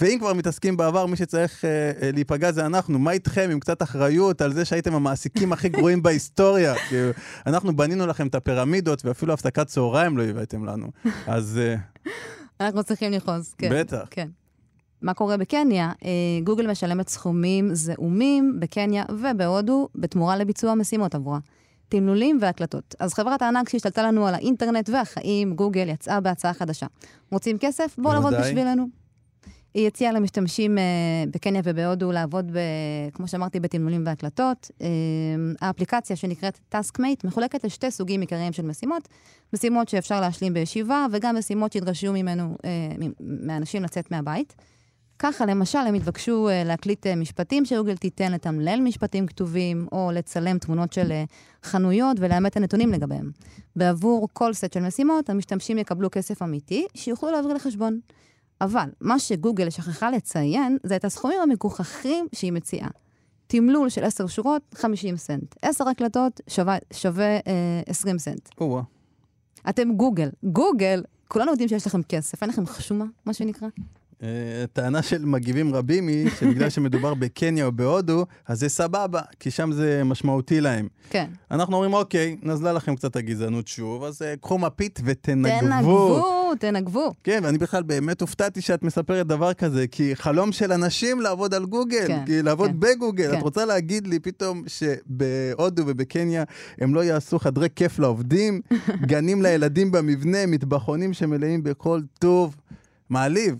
[0.00, 2.98] ואם כבר מתעסקים בעבר, מי שצריך אה, אה, להיפגע זה אנחנו.
[2.98, 6.74] מה איתכם עם קצת אחריות על זה שהייתם המעסיקים הכי גרועים בהיסטוריה?
[6.88, 7.10] כאילו,
[7.46, 10.90] אנחנו בנינו לכם את הפירמידות, ואפילו הפסקת צהריים לא הבאתם לנו.
[11.26, 11.76] אז אה,
[12.60, 13.68] אנחנו צריכים לכעוס, כן.
[13.72, 14.06] בטח.
[14.10, 14.28] כן.
[15.02, 15.92] מה קורה בקניה?
[16.04, 16.10] אה,
[16.44, 21.38] גוגל משלמת סכומים זעומים בקניה ובהודו בתמורה לביצוע משימות עבורה.
[21.88, 22.94] תמלולים והקלטות.
[22.98, 26.86] אז חברת הענק שהשתלטה לנו על האינטרנט והחיים, גוגל, יצאה בהצעה חדשה.
[27.30, 27.94] רוצים כסף?
[27.98, 28.34] בואו לעבוד.
[28.34, 29.03] בשבילנו.
[29.74, 30.82] היא הציעה למשתמשים אה,
[31.30, 32.58] בקניה ובהודו לעבוד, ב,
[33.12, 34.70] כמו שאמרתי, בתמלולים והקלטות.
[34.82, 34.86] אה,
[35.60, 39.08] האפליקציה שנקראת TaskMate מחולקת לשתי סוגים עיקריים של משימות.
[39.54, 44.54] משימות שאפשר להשלים בישיבה, וגם משימות שידרשו ממנו, אה, מאנשים לצאת מהבית.
[45.18, 51.12] ככה, למשל, הם התבקשו להקליט משפטים שגוגל תיתן לתמלל משפטים כתובים, או לצלם תמונות של
[51.64, 53.30] חנויות ולאמת את הנתונים לגביהם.
[53.76, 58.00] בעבור כל סט של משימות, המשתמשים יקבלו כסף אמיתי, שיוכלו להעביר לחשבון.
[58.60, 62.88] אבל מה שגוגל שכחה לציין, זה את הסכומים המגוחכים שהיא מציעה.
[63.46, 65.54] תמלול של 10 שורות, 50 סנט.
[65.62, 67.40] 10 הקלטות שווה, שווה אה,
[67.86, 68.48] 20 סנט.
[68.60, 68.82] או-אה.
[69.68, 70.30] אתם גוגל.
[70.44, 73.68] גוגל, כולנו יודעים שיש לכם כסף, אין לכם חשומה, מה שנקרא.
[74.24, 79.50] אה, טענה של מגיבים רבים היא שבגלל שמדובר בקניה או בהודו, אז זה סבבה, כי
[79.50, 80.88] שם זה משמעותי להם.
[81.10, 81.26] כן.
[81.50, 85.60] אנחנו אומרים, אוקיי, נזלה לכם קצת הגזענות שוב, אז אה, קחו מפית ותנגבו.
[85.60, 87.12] תנגבו, תנגבו.
[87.24, 91.64] כן, ואני בכלל באמת הופתעתי שאת מספרת דבר כזה, כי חלום של אנשים לעבוד על
[91.64, 93.30] גוגל, כן, כי לעבוד כן, בגוגל.
[93.30, 93.38] כן.
[93.38, 96.44] את רוצה להגיד לי פתאום שבהודו ובקניה
[96.80, 98.60] הם לא יעשו חדרי כיף לעובדים,
[99.10, 102.56] גנים לילדים במבנה, מטבחונים שמלאים בכל טוב?
[103.10, 103.56] מעליב.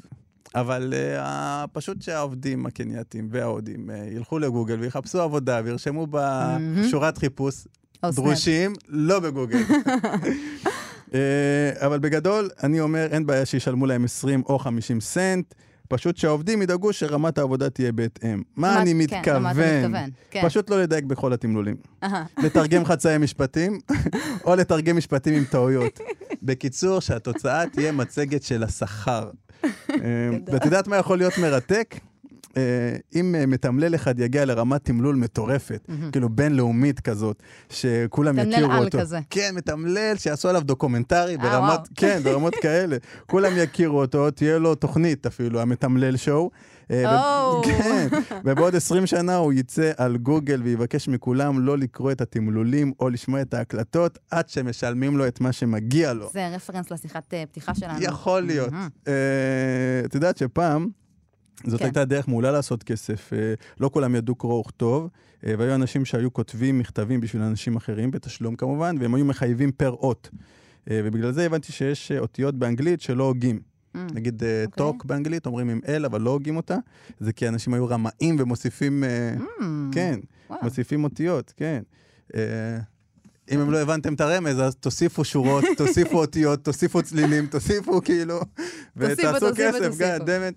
[0.54, 7.66] אבל uh, פשוט שהעובדים הקנייתים וההודים uh, ילכו לגוגל ויחפשו עבודה וירשמו בשורת חיפוש
[8.04, 8.14] סנאפ.
[8.14, 9.62] דרושים, לא בגוגל.
[11.14, 15.54] אה, אבל בגדול, אני אומר, אין בעיה שישלמו להם 20 או 50 סנט.
[15.88, 18.42] פשוט שהעובדים ידאגו שרמת העבודה תהיה בהתאם.
[18.56, 20.10] מה אני כן, אתה מתכוון?
[20.30, 20.42] כן.
[20.46, 21.76] פשוט לא לדייק בכל התמלולים.
[22.38, 23.78] לתרגם חצאי משפטים,
[24.46, 26.00] או לתרגם משפטים עם טעויות.
[26.42, 29.30] בקיצור, שהתוצאה תהיה מצגת של השכר.
[30.04, 30.08] אה,
[30.46, 31.94] ואת יודעת מה יכול להיות מרתק?
[32.56, 38.72] אה, אם אה, מתמלל אחד יגיע לרמת תמלול מטורפת, כאילו בינלאומית כזאת, שכולם מתמלל יכירו
[38.72, 38.98] על אותו.
[38.98, 39.18] כזה.
[39.30, 41.80] כן, מתמלל, שיעשו עליו דוקומנטרי ברמת.
[41.96, 42.96] כן, ברמות כאלה.
[43.26, 46.50] כולם יכירו אותו, תהיה לו תוכנית אפילו, המתמלל שואו.
[46.90, 47.62] אה, או.
[47.62, 48.08] כן,
[48.44, 53.42] ובעוד 20 שנה הוא יצא על גוגל ויבקש מכולם לא לקרוא את התמלולים או לשמוע
[53.42, 56.30] את ההקלטות עד שמשלמים לו את מה שמגיע לו.
[56.32, 57.98] זה רפרנס לשיחת אה, פתיחה שלנו.
[58.02, 58.72] יכול להיות.
[58.72, 58.88] מהמם.
[59.08, 59.12] אה,
[60.04, 60.88] את יודעת שפעם,
[61.66, 61.84] זאת כן.
[61.84, 63.30] הייתה דרך מעולה לעשות כסף.
[63.80, 65.08] לא כולם ידעו קרוא וכתוב,
[65.42, 70.30] והיו אנשים שהיו כותבים מכתבים בשביל אנשים אחרים, בתשלום כמובן, והם היו מחייבים פר אות.
[70.90, 73.73] ובגלל זה הבנתי שיש אותיות באנגלית שלא הוגים.
[73.94, 73.98] Mm.
[74.14, 74.76] נגיד אה, אוקיי.
[74.76, 76.76] טוק באנגלית, אומרים עם אל, אבל לא הוגים אותה.
[77.20, 79.62] זה כי אנשים היו רמאים ומוסיפים, אה, Mm.
[79.92, 80.20] כן.
[80.62, 81.82] מוסיפים אותיות, כן.
[82.36, 82.40] אה,
[83.50, 88.40] אם הם לא הבנתם את הרמז, אז תוסיפו שורות, תוסיפו אותיות, תוסיפו צלילים, תוסיפו כאילו,
[88.96, 90.54] ותעשו כסף, דמת.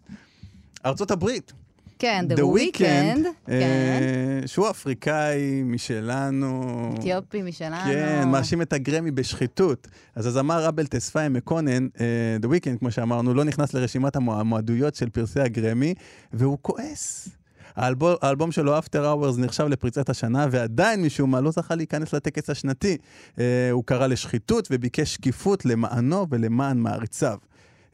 [0.86, 1.54] ארצות הברית,
[2.00, 4.00] כן, The The Weeknd, Weeknd, כן.
[4.42, 6.94] אה, שהוא אפריקאי משלנו.
[7.00, 7.76] אתיופי משלנו.
[7.86, 9.88] כן, מאשים את הגרמי בשחיתות.
[10.16, 15.10] אז הזמר ראבל טספאי מקונן, אה, The Weeknd, כמו שאמרנו, לא נכנס לרשימת המועמדויות של
[15.10, 15.94] פרסי הגרמי,
[16.34, 17.30] והוא כועס.
[17.76, 22.50] האלבום, האלבום שלו, After Hours, נחשב לפריצת השנה, ועדיין משום מה לא זכה להיכנס לטקס
[22.50, 22.98] השנתי.
[23.40, 27.38] אה, הוא קרא לשחיתות וביקש שקיפות למענו ולמען מעריציו.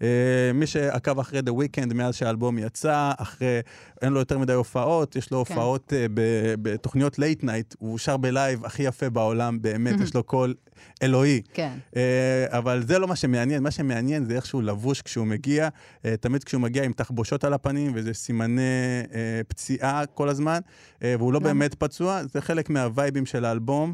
[0.04, 0.08] אה,
[0.54, 3.60] מי שעקב אחרי The Weeknd מאז שהאלבום יצא, אחרי,
[4.02, 5.54] אין לו יותר מדי הופעות, יש לו כן.
[5.54, 10.24] הופעות ב- בתוכניות late night, הוא שר ב live הכי יפה בעולם, באמת, יש לו
[10.24, 10.54] קול
[11.04, 11.42] אלוהי.
[11.54, 11.78] כן.
[11.96, 15.70] אה, אבל זה לא מה שמעניין, מה שמעניין זה איך שהוא לבוש כשהוא מגיע,
[16.20, 18.62] תמיד כשהוא מגיע עם תחבושות על הפנים וזה סימני
[19.48, 20.60] פציעה כל הזמן,
[21.02, 21.40] והוא לא?
[21.40, 23.94] באמת פצוע, זה חלק מהווייבים של האלבום.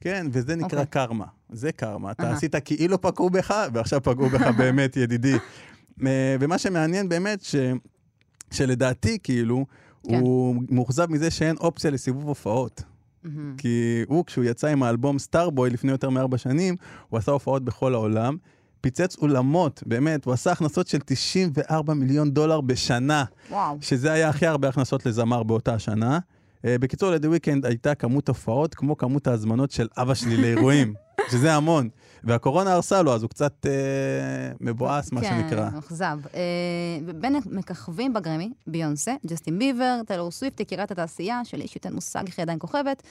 [0.00, 1.06] כן, וזה נקרא אוקיי.
[1.06, 2.10] קרמה, זה קרמה.
[2.10, 2.30] אתה.
[2.30, 5.34] עשית כאילו פגעו בך, ועכשיו פגעו בך באמת, ידידי.
[6.06, 7.54] אה, ומה שמעניין באמת, ש...
[8.50, 9.66] שלדעתי, כאילו,
[10.08, 10.20] כן.
[10.20, 12.82] הוא מאוכזב מזה שאין אופציה לסיבוב הופעות.
[13.24, 13.54] מהמם.
[13.58, 16.76] כי הוא, כשהוא יצא עם האלבום סטארבוי לפני יותר מארבע שנים,
[17.08, 18.36] הוא עשה הופעות בכל העולם,
[18.80, 23.78] פיצץ אולמות, באמת, הוא עשה הכנסות של 94 מיליון דולר בשנה, וואו.
[23.80, 26.18] שזה היה הכי הרבה הכנסות לזמר באותה שנה.
[26.18, 30.94] Uh, בקיצור, ל The Weeknd הייתה כמות הופעות כמו כמות ההזמנות של אבא שלי לאירועים,
[31.30, 31.88] שזה המון.
[32.24, 35.68] והקורונה הרסה לו, אז הוא קצת uh, מבואס, מה שנקרא.
[35.68, 36.18] כן, מאוכזב.
[36.34, 36.40] אה,
[37.14, 42.38] בין המככבים בגרמי, ביונסה, ג'סטין ביבר, טיילור סוויפט, יקירת התעשייה, שלי אישית אין מושג איך
[42.38, 43.02] היא עדיין כוכבת,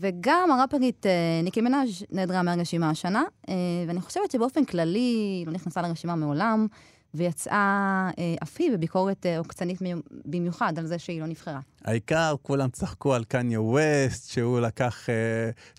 [0.00, 3.54] וגם הראפרית אה, ניקי מנאז' נעדרה מהרשימה השנה, אה,
[3.88, 6.66] ואני חושבת שבאופן כללי לא נכנסה לרשימה מעולם,
[7.14, 11.60] ויצאה אה, אף היא בביקורת אה, עוקצנית מי- במיוחד על זה שהיא לא נבחרה.
[11.84, 15.14] העיקר, כולם צחקו על קניה ווסט, שהוא לקח, אה,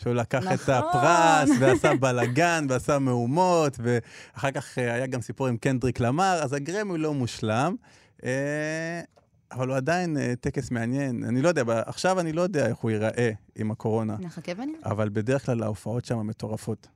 [0.01, 0.75] שהוא לקח את נכון.
[0.75, 6.97] הפרס, ועשה בלאגן, ועשה מהומות, ואחר כך היה גם סיפור עם קנדריק למר, אז הגרמי
[6.97, 7.75] לא מושלם.
[9.51, 11.23] אבל הוא עדיין טקס מעניין.
[11.23, 14.79] אני לא יודע, עכשיו אני לא יודע איך הוא ייראה עם הקורונה, נחכה ונראה.
[14.91, 16.87] אבל בדרך כלל ההופעות שם מטורפות.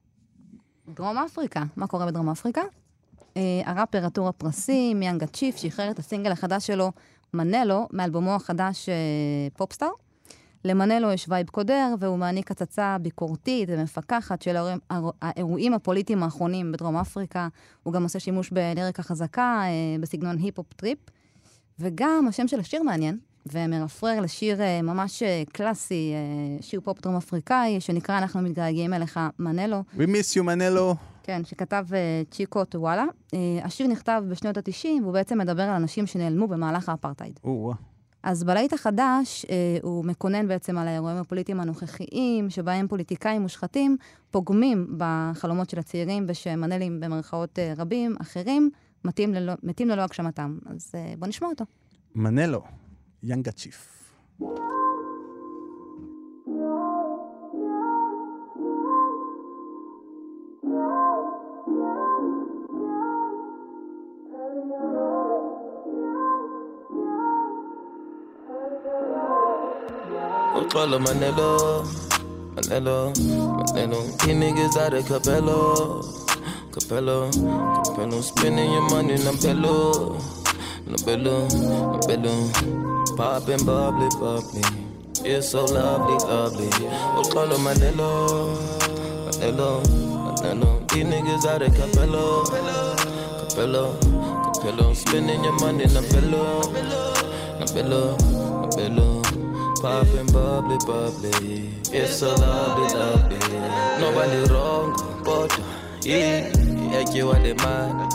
[0.96, 2.62] דרום אפריקה, מה קורה בדרום אפריקה?
[3.40, 6.92] אה, הראפר עטור הפרסים, יאנגה צ'יף, שחרר את הסינגל החדש שלו,
[7.34, 8.96] מנלו, מאלבומו החדש אה,
[9.58, 9.88] פופסטאר.
[10.66, 16.72] למנלו יש vibe קודר, והוא מעניק הצצה ביקורתית ומפקחת של האירועים- האיר- האירועים הפוליטיים האחרונים
[16.72, 17.48] בדרום אפריקה.
[17.84, 19.70] הוא גם עושה שימוש בליריקה חזקה, אה,
[20.00, 20.97] בסגנון היפ-הופ trap.
[21.80, 23.18] וגם השם של השיר מעניין,
[23.54, 25.24] ומרפרר לשיר ממש
[25.54, 26.14] קלאסי,
[26.62, 29.84] שיר פופ דרום אפריקאי, שנקרא "אנחנו מתגעגעים אליך, מנלו".
[29.98, 30.96] We miss you, מנלו.
[31.30, 33.06] כן, שכתב אה, צ'יקו טוואלה.
[33.34, 37.40] אה, השיר נכתב בשנות ה-90, והוא בעצם מדבר על אנשים שנעלמו במהלך האפרטהייד.
[37.44, 37.74] או,
[38.24, 43.98] אז בלהיט החדש, אה, הוא מקונן בעצם על האירועים הפוליטיים הנוכחיים, שבהם פוליטיקאים מושחתים
[44.32, 48.70] פוגמים בחלומות של הצעירים ושמנלים במרכאות אה, רבים אחרים,
[49.06, 50.58] מתים ללא, מתים ללא הגשמתם.
[50.66, 51.66] אז אה, בוא נשמע אותו.
[52.16, 52.62] מנלו,
[53.24, 54.14] יאנגה צ'יף.
[70.70, 71.84] Oxolo Manelo,
[72.53, 73.11] Manelo,
[73.74, 73.99] Manelo.
[74.22, 76.03] These niggas out of Capello,
[76.72, 78.22] Capello, Capello.
[78.22, 80.22] Spending your money in Napello,
[80.86, 83.17] Napello, Napello.
[83.17, 84.61] Poppin' bubbly, bubbly.
[85.26, 86.70] It's so lovely, lovely.
[86.72, 88.55] Oh, Oxolo Manelo,
[89.26, 89.82] Manelo,
[90.38, 90.88] Manelo.
[90.91, 92.45] These niggas out of Capello,
[93.49, 93.97] Capello,
[94.53, 95.99] Capello, spending your money in a.
[97.59, 98.15] A pillow,
[98.63, 99.18] a pillow.
[99.82, 101.70] Popping bubbly, bubbly.
[101.94, 103.38] It's so lovely, lovely.
[104.00, 105.58] Nobody wrong, but
[106.06, 106.52] yeah.
[106.92, 108.10] Yakiwa demand.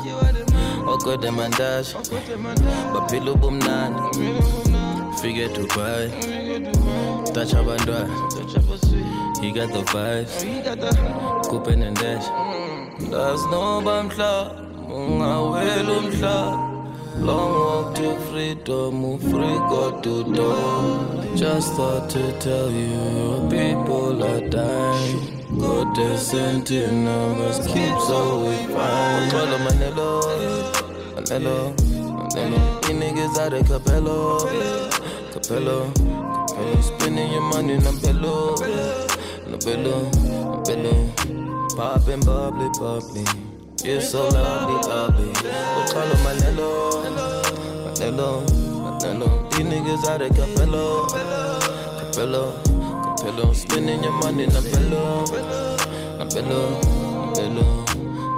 [2.93, 5.21] But pillow boom, bumnani.
[5.21, 6.09] Figure to buy.
[7.33, 9.41] Touch up and abandwa.
[9.41, 10.45] He got the vibes.
[11.49, 12.27] Coopin and dash.
[13.11, 14.57] That's no bam club.
[14.87, 16.74] Mungawelum club.
[17.17, 21.37] Long walk to freedom, free, go to door.
[21.37, 25.47] Just thought to tell you, people are dying.
[25.59, 29.31] Go to sending numbers, keep so we fine.
[29.31, 30.23] Call them Manelo,
[31.15, 31.75] Manelo,
[32.35, 32.89] Manelo.
[32.89, 34.41] You niggas out of Capello,
[35.33, 36.83] Capello, Capello.
[36.83, 38.55] Spending your money in a pillow,
[39.47, 40.11] in a pillow,
[40.53, 40.99] a pillow.
[41.77, 43.25] Popping bubbly, bubbly.
[43.85, 45.29] You're so lovely, lovely.
[45.29, 45.33] We
[45.93, 46.71] call them Manelo,
[48.05, 48.44] Manelo,
[48.82, 49.50] Manelo.
[49.50, 51.07] These niggas out of Capello,
[51.98, 52.52] Capello,
[53.16, 53.55] Capello.
[53.55, 55.24] Spending your money in a pillow,
[56.20, 57.84] a pillow, a pillow.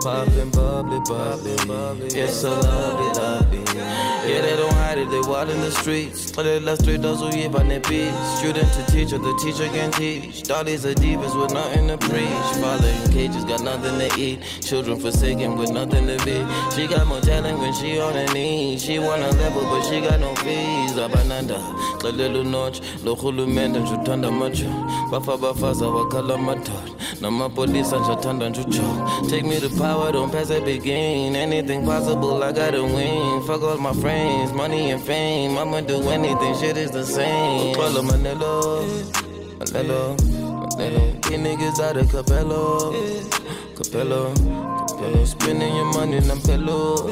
[0.02, 2.16] Popping bubbly, bubbly.
[2.16, 3.58] You're so lovely, lovely.
[3.76, 6.32] Yeah, they don't hide it, they wild in the streets.
[6.32, 8.16] But they left three dozen years on their beats.
[8.38, 10.42] Student to teacher, the teacher can teach.
[10.42, 12.48] Dollies are divas with nothing to preach.
[12.60, 14.42] Father in cages, got nothing to eat.
[14.62, 16.44] Children forsaken with nothing to be.
[16.74, 18.82] She got more talent when she on her knees.
[18.84, 20.92] She wanna level, but she got no fees.
[20.92, 21.58] Abananda,
[22.00, 22.74] Kalelu Noch,
[23.04, 24.68] Lohulu Menda, Jutanda Macho.
[25.10, 27.20] Bafa Bafaza, Wakala Matot.
[27.20, 29.30] Nama police and Jatanda Jucho.
[29.30, 31.36] Take me to power, don't pass that begin.
[31.36, 33.42] Anything possible, I gotta win.
[33.46, 35.56] Fuck all my friends, money and fame.
[35.56, 37.74] I'ma do anything, shit is the same.
[37.76, 38.54] Call him Manelo,
[39.58, 40.02] Manelo,
[40.76, 40.98] Manelo.
[41.26, 42.66] These niggas out of Capello,
[43.76, 44.22] Capello,
[44.88, 45.24] Capello.
[45.24, 47.06] Spending your money in a pillow,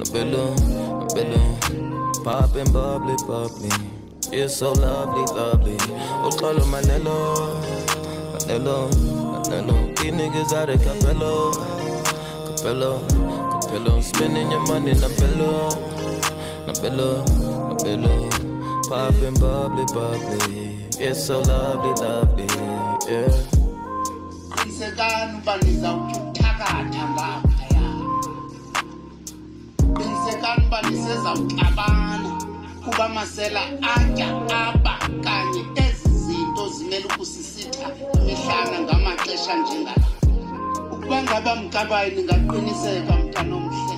[0.00, 0.48] a pillow,
[1.02, 1.46] a pillow.
[2.24, 3.70] Popping bubbly, bubbly.
[4.32, 5.76] It's so lovely, lovely.
[6.24, 7.18] Oh, call him Manelo,
[8.46, 8.78] Manelo,
[9.50, 9.89] Manelo.
[10.00, 11.52] These niggas out of Capello,
[12.46, 13.00] Capello,
[13.60, 14.00] Capello.
[14.00, 15.68] Spending your money in a pillow,
[16.64, 17.24] in a pillow,
[17.70, 18.30] a pillow.
[18.88, 20.88] Popping bubbly, bubbly.
[20.98, 22.46] It's so lovely, lovely,
[23.10, 23.50] yeah.
[32.84, 35.89] kuba amasela atya aba kanye zinto
[36.80, 37.86] zimele ukusisitha
[38.20, 40.06] imihlana ngamaxesha njengala
[40.92, 43.96] ukuba ngaba mkabayi ningaqiniseka mntanomhle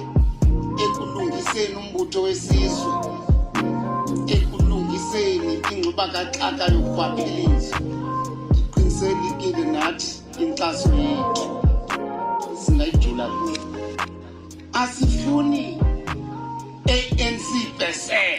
[0.84, 2.92] ekulungiseni umbutho wesizwe
[4.34, 7.76] ekulungiseni ingxubakaxaka yokurhwaphilizo
[8.50, 10.10] ndiqinisekile nathi
[10.42, 11.44] inkxaso yethu.
[12.62, 13.26] Singayijula.
[13.36, 13.62] Kuyo
[14.72, 15.81] asifuni ANC bese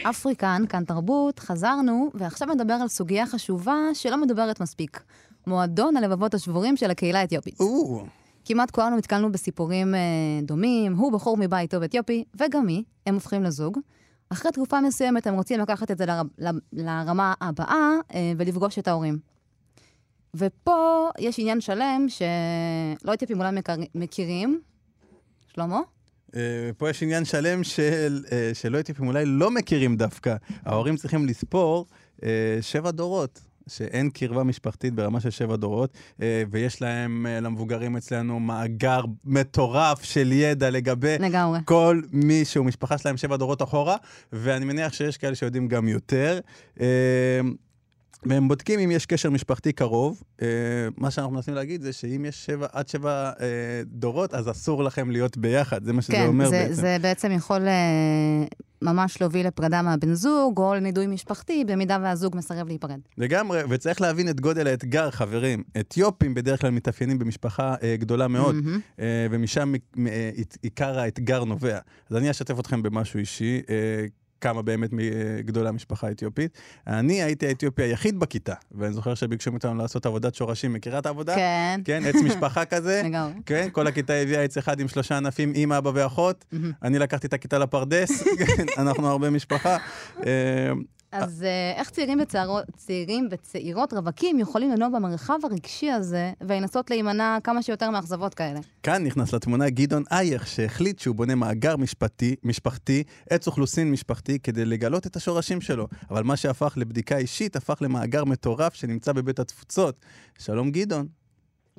[0.09, 5.03] אפריקן, כאן תרבות, חזרנו, ועכשיו נדבר על סוגיה חשובה שלא מדוברת מספיק.
[5.47, 7.59] מועדון הלבבות השבורים של הקהילה האתיופית.
[7.59, 8.05] או,
[8.45, 9.99] כמעט כולנו נתקלנו בסיפורים אה,
[10.43, 13.79] דומים, הוא בחור מבית טוב אתיופי, וגם היא, הם הופכים לזוג.
[14.29, 16.21] אחרי תקופה מסוימת הם רוצים לקחת את זה לר...
[16.37, 19.17] ל- לרמה הבאה אה, ולפגוש את ההורים.
[20.35, 23.75] ופה יש עניין שלם שלא אתיופים אולי מכר...
[23.95, 24.61] מכירים.
[25.55, 25.79] שלמה?
[26.35, 26.41] אה,
[26.77, 30.35] פה יש עניין שלם של, אה, שלא אתיופים אולי לא מכירים דווקא.
[30.65, 31.85] ההורים צריכים לספור
[32.23, 32.29] אה,
[32.61, 33.41] שבע דורות.
[33.67, 35.97] שאין קרבה משפחתית ברמה של שבע דורות,
[36.51, 41.59] ויש להם, למבוגרים אצלנו, מאגר מטורף של ידע לגבי לגמרי.
[41.65, 43.95] כל מי שהוא משפחה שלהם שבע דורות אחורה,
[44.33, 46.39] ואני מניח שיש כאלה שיודעים גם יותר.
[48.25, 50.23] והם בודקים אם יש קשר משפחתי קרוב.
[50.41, 50.47] אה,
[50.97, 55.11] מה שאנחנו מנסים להגיד זה שאם יש שבע, עד שבע אה, דורות, אז אסור לכם
[55.11, 56.73] להיות ביחד, זה מה שזה כן, אומר זה, בעצם.
[56.73, 58.45] זה בעצם יכול אה,
[58.81, 62.99] ממש להוביל לפרידה מהבן זוג, או לנידוי משפחתי, במידה והזוג מסרב להיפרד.
[63.17, 65.63] לגמרי, וצריך להבין את גודל האתגר, חברים.
[65.79, 68.79] אתיופים בדרך כלל מתאפיינים במשפחה אה, גדולה מאוד, מהמם.
[68.99, 69.73] אה, ומשם
[70.07, 70.29] אה,
[70.61, 71.79] עיקר האתגר נובע.
[72.09, 73.61] אז אני אשתף אתכם במשהו אישי.
[73.69, 74.05] אה,
[74.43, 76.57] כמה באמת אה, גדולה המשפחה האתיופית.
[76.87, 80.73] אני הייתי האתיופי היחיד בכיתה, ואני זוכר שביקשו מאיתנו לעשות עבודת שורשים.
[80.73, 81.35] מכירה את העבודה?
[81.35, 83.01] כן, כן, עץ משפחה כזה.
[83.05, 83.33] לגמרי.
[83.45, 86.45] כן, כל הכיתה הביאה עץ אחד עם שלושה ענפים, אמא, אבא ואחות.
[86.83, 89.77] אני לקחתי את הכיתה לפרדס, כן, אנחנו הרבה משפחה.
[91.13, 97.37] אז אה, איך צעירים, וצעירות, צעירים וצעירות רווקים יכולים לנוע במרחב הרגשי הזה ולנסות להימנע
[97.43, 98.59] כמה שיותר מאכזבות כאלה?
[98.83, 104.65] כאן נכנס לתמונה גדעון אייך, שהחליט שהוא בונה מאגר משפטי, משפחתי, עץ אוכלוסין משפחתי, כדי
[104.65, 105.87] לגלות את השורשים שלו.
[106.11, 109.95] אבל מה שהפך לבדיקה אישית, הפך למאגר מטורף שנמצא בבית התפוצות.
[110.39, 111.07] שלום גדעון,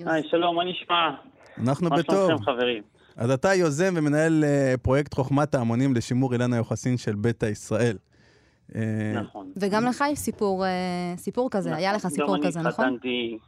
[0.07, 1.11] היי, שלום, מה נשמע?
[1.59, 2.29] אנחנו מה בטוב.
[2.29, 2.83] שלומכם, חברים?
[3.17, 7.97] אז אתה יוזם ומנהל אה, פרויקט חוכמת ההמונים לשימור אילן היוחסין של ביתא ישראל.
[8.75, 9.53] אה, נכון.
[9.57, 12.85] וגם לך יש סיפור, אה, סיפור כזה, היה לך סיפור כזה, גם נכון?
[12.85, 13.39] אני התחתנתי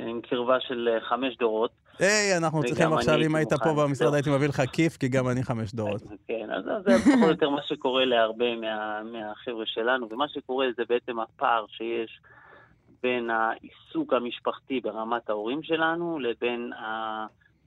[0.00, 1.70] עם קרבה של אה, חמש דורות.
[1.98, 3.74] היי, אנחנו צריכים עכשיו, אם היית פה.
[3.74, 4.14] במשרד.
[4.14, 6.02] הייתי מביא לך כיף, כי גם אני חמש דורות.
[6.28, 10.66] כן, אז אז זה פחות או יותר מה שקורה להרבה מה, מהחבר'ה שלנו, ומה שקורה
[10.76, 12.20] זה בעצם הפער שיש
[13.02, 17.26] בין העיסוק המשפחתי ברמת ההורים שלנו לבין ה...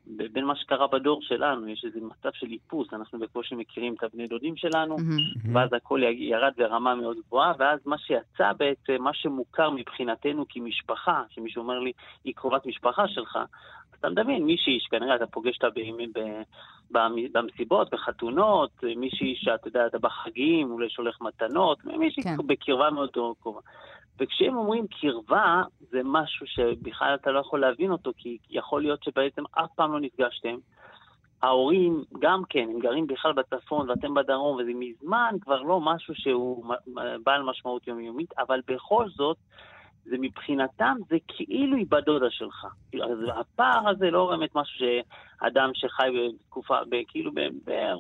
[0.10, 4.28] בין מה שקרה בדור שלנו, יש איזה מצב של איפוס, אנחנו בקושי מכירים את הבני
[4.28, 5.56] דודים שלנו, מהמם.
[5.56, 11.62] ואז הכל ירד ברמה מאוד גבוהה, ואז מה שיצא בעצם, מה שמוכר מבחינתנו כמשפחה, שמישהו
[11.62, 11.92] אומר לי,
[12.24, 13.36] היא קרובת משפחה שלך,
[13.94, 16.42] אז אתה מדמיין מישהי שכנראה אתה פוגש אותה בימים- ב-
[16.92, 22.38] במ- במסיבות, בחתונות, מישהי שאתה יודע, אתה בחגים, אולי שולח מתנות, מישהי כן.
[22.48, 23.10] בקרבה מאוד
[23.42, 23.60] קרובה.
[24.20, 29.44] וכשהם אומרים קרבה, זה משהו שבכלל אתה לא יכול להבין אותו, כי יכול להיות שבעצם
[29.52, 30.56] אף פעם לא נפגשתם.
[31.42, 36.66] ההורים גם כן, הם גרים בכלל בצפון ואתם בדרום, וזה מזמן כבר לא משהו שהוא
[37.24, 39.38] בעל משמעות יומיומית, אבל בכל זאת,
[40.06, 42.68] זה מבחינתם, זה כאילו היא בדודה שלך.
[42.90, 47.32] כאילו, אז הפער הזה לא באמת משהו שאדם שחי בתקופה, כאילו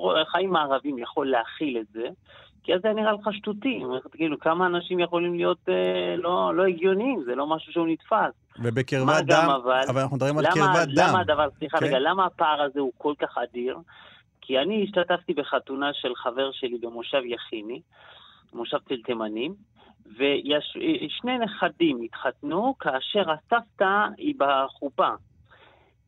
[0.05, 2.07] בחיים מערבים יכול להכיל את זה,
[2.63, 3.81] כי אז זה נראה לך שטותי.
[4.11, 8.33] כאילו, כמה אנשים יכולים להיות אה, לא, לא הגיוניים, זה לא משהו שהוא נתפס.
[8.63, 10.93] ובקרבת גם דם, אבל- אבל אנחנו מדברים על קרבת דם.
[11.09, 11.85] למה הדבר, סליחה כן.
[11.85, 13.77] רגע, למה הפער הזה הוא כל כך אדיר?
[14.41, 17.81] כי אני השתתפתי בחתונה של חבר שלי במושב יכיני,
[18.53, 19.53] מושב תל תימנים,
[20.05, 25.09] ושני נכדים התחתנו כאשר הסבתא היא בחופה.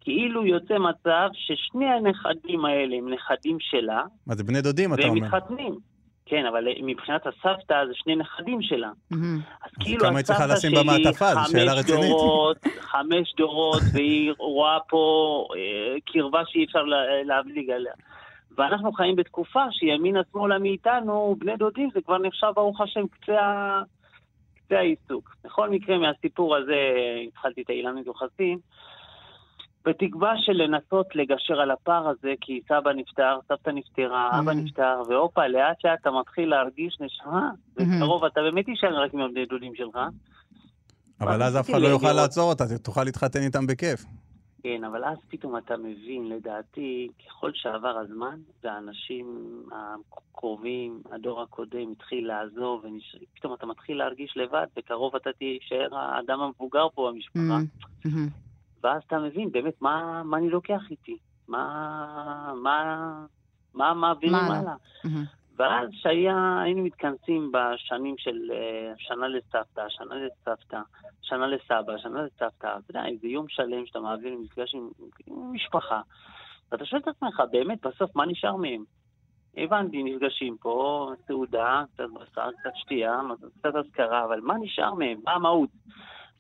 [0.02, 5.10] כאילו יוצא מצב ששני הנכדים האלה הם נכדים שלה, מה זה בני דודים, אתה והם
[5.10, 5.28] אומר?
[5.28, 5.91] מתחתנים.
[6.32, 8.90] כן, אבל מבחינת הסבתא זה שני נכדים שלה.
[9.12, 9.40] מהמם.
[9.64, 11.26] אז כאילו כמה היא צריכה הסבתא לשים שלי, במעטפה?
[11.34, 12.10] זו שאלה חמש רצינית.
[12.10, 15.06] דורות, חמש דורות, והיא רואה פה
[15.56, 17.94] אה, קרבה שאי אפשר לה- להבליג עליה.
[18.58, 23.82] ואנחנו חיים בתקופה שימינה שמאלה מאיתנו, בני דודים, זה כבר נחשב, ברוך השם, קצה,
[24.56, 25.36] קצה העיסוק.
[25.44, 26.76] בכל מקרה, מהסיפור הזה
[27.28, 28.58] התחלתי את האילנות יוחסין,
[29.86, 34.56] בתקווה של לנסות לגשר על הפער הזה, כי סבא נפטר, סבתא נפטרה, אבא Mhm.
[34.56, 37.82] נפטר, והופה, לאט לאט אתה מתחיל להרגיש נשמה, Mhm.
[37.84, 39.98] בקרוב אתה באמת תישאר רק עם הבני דודים שלך.
[41.22, 42.12] אבל אז אף אחד לא יוכל.
[42.14, 44.06] לעצור אותה, תוכל להתחתן איתם בכיף.
[44.64, 49.26] כן, אבל אז פתאום אתה מבין, לדעתי, ככל שעבר הזמן, והאנשים
[49.72, 52.86] הקרובים, הדור הקודם התחיל לעזוב,
[53.34, 57.40] ופתאום אתה מתחיל להרגיש לבד, בקרוב אתה תישאר האדם המבוגר פה במשפחה.
[57.40, 58.28] מהמם.
[58.84, 61.18] ואז אתה מבין באמת מה, מה אני לוקח איתי,
[61.48, 63.26] מה, מה,
[63.74, 64.76] מה מעבירים הלאה?
[65.56, 70.80] ואז שהיינו מתכנסים בשנים של אה, שנה לסבתא, שנה לסבתא,
[71.22, 74.90] שנה לסבא, שנה לסבתא, אתה יודע, איזה יום שלם שאתה מעביר מפגש עם,
[75.28, 76.02] עם משפחה,
[76.72, 78.84] ואתה שואל את עצמך, באמת, בסוף, מה נשאר מהם?
[79.58, 83.20] הבנתי, נפגשים פה, סעודה, קצת בשר, קצת שתייה,
[83.60, 85.20] קצת אזכרה, אבל מה נשאר מהם?
[85.26, 85.70] מה המהות?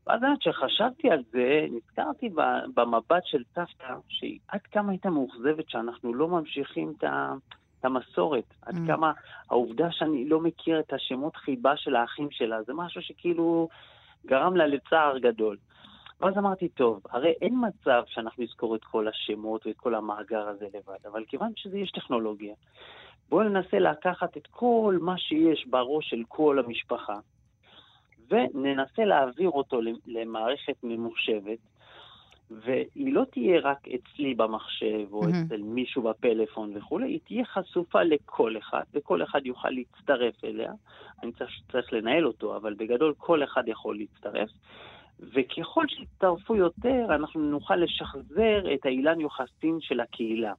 [0.08, 2.30] ואז באמת, כשחשבתי על זה, נזכרתי
[2.76, 7.34] במבט של סבתא, שהיא עד כמה הייתה מאוכזבת שאנחנו לא ממשיכים את ה...
[7.82, 8.88] את המסורת, עד Mm.
[8.88, 9.12] כמה
[9.50, 13.70] העובדה שאני לא מכיר את השמות חיבה של האחים שלה, זה משהו שכאילו
[14.26, 15.58] גרם לה לצער גדול.
[16.22, 20.66] ואז אמרתי, טוב, הרי אין מצב שאנחנו נזכור את כל השמות ואת כל המאגר הזה
[20.74, 22.54] לבד, אבל כיוון שזה יש טכנולוגיה,
[23.30, 27.20] בואו ננסה לקחת את כל מה שיש בראש של כל המשפחה,
[28.32, 31.60] וננסה להעביר אותו למערכת ממוחשבת,
[32.52, 35.34] והיא לא תהיה רק אצלי במחשב או מהמם.
[35.46, 40.72] אצל מישהו בפלאפון וכולי, היא תהיה חשופה לכל אחד, וכל אחד יוכל להצטרף אליה.
[41.24, 44.50] אני צריך, צריך לנהל אותו, אבל בגדול כל אחד יכול להצטרף.
[45.20, 50.54] וככל שיצטרפו יותר, אנחנו נוכל לשחזר את האילן יוחסין של הקהילה.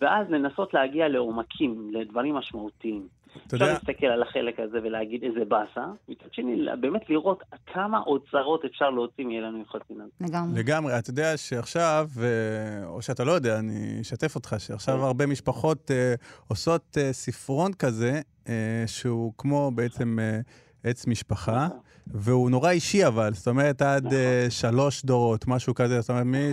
[0.00, 3.08] ואז לנסות להגיע לעומקים, לדברים משמעותיים.
[3.46, 8.00] אתה אפשר יודע, להסתכל על החלק הזה ולהגיד איזה באסה, מצד שני, באמת לראות כמה
[8.00, 9.24] אוצרות אפשר להוציא
[9.58, 10.10] יוחסין הזה.
[10.20, 10.60] לגמרי.
[10.60, 15.02] לגמרי, אתה יודע שעכשיו, אה, או שאתה לא יודע, אני אשתף אותך, שעכשיו כן.
[15.02, 16.14] הרבה משפחות אה,
[16.48, 20.40] עושות אה, ספרון כזה, אה, שהוא כמו בעצם אה,
[20.84, 21.68] עץ משפחה,
[22.06, 24.18] והוא נורא אישי אבל, זאת אומרת עד נכון.
[24.18, 26.52] אה, שלוש דורות, משהו כזה, זאת אומרת מי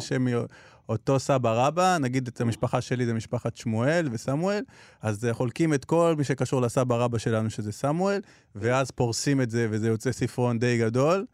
[0.87, 4.63] שמאותו סבא רבא, נגיד את המשפחה שלי זה משפחת שמואל וסמואל,
[5.01, 8.19] אז אה, חולקים את כל מי שקשור לסבא רבא שלנו שזה סמואל,
[8.55, 11.25] ואז פורסים את זה וזה יוצא ספרון די גדול.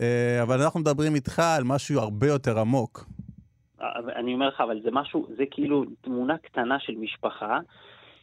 [0.00, 3.04] אה, אבל אנחנו מדברים איתך על משהו הרבה יותר עמוק.
[3.80, 7.58] אבל אני אומר לך, אבל זה משהו, זה כאילו תמונה קטנה של משפחה,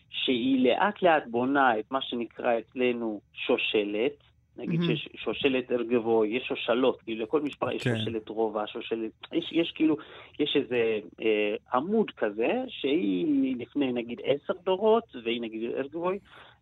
[0.10, 4.24] שהיא לאט לאט בונה את מה שנקרא אצלנו שושלת,
[4.58, 4.96] נגיד מהמם.
[4.96, 7.98] שיש שושלת ארגבוי, יש שושלות, כאילו לכל משפחה יש כן.
[7.98, 9.12] שושלת רובע, שושלת...
[9.34, 9.98] יש, יש כאילו,
[10.40, 16.20] יש איזה אה, עמוד כזה, שהיא לפני נגיד עשר דורות, והיא נגיד ארגבוי,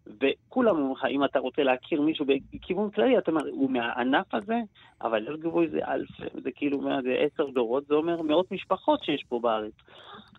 [0.07, 4.57] וכולם אומרים לך, אם אתה רוצה להכיר מישהו בכיוון כללי, אתה אומר, הוא מהענף הזה,
[5.01, 6.09] אבל ארגבוי זה אלף,
[6.43, 9.73] זה כאילו, זה עשר דורות, זה אומר מאות משפחות שיש פה בארץ.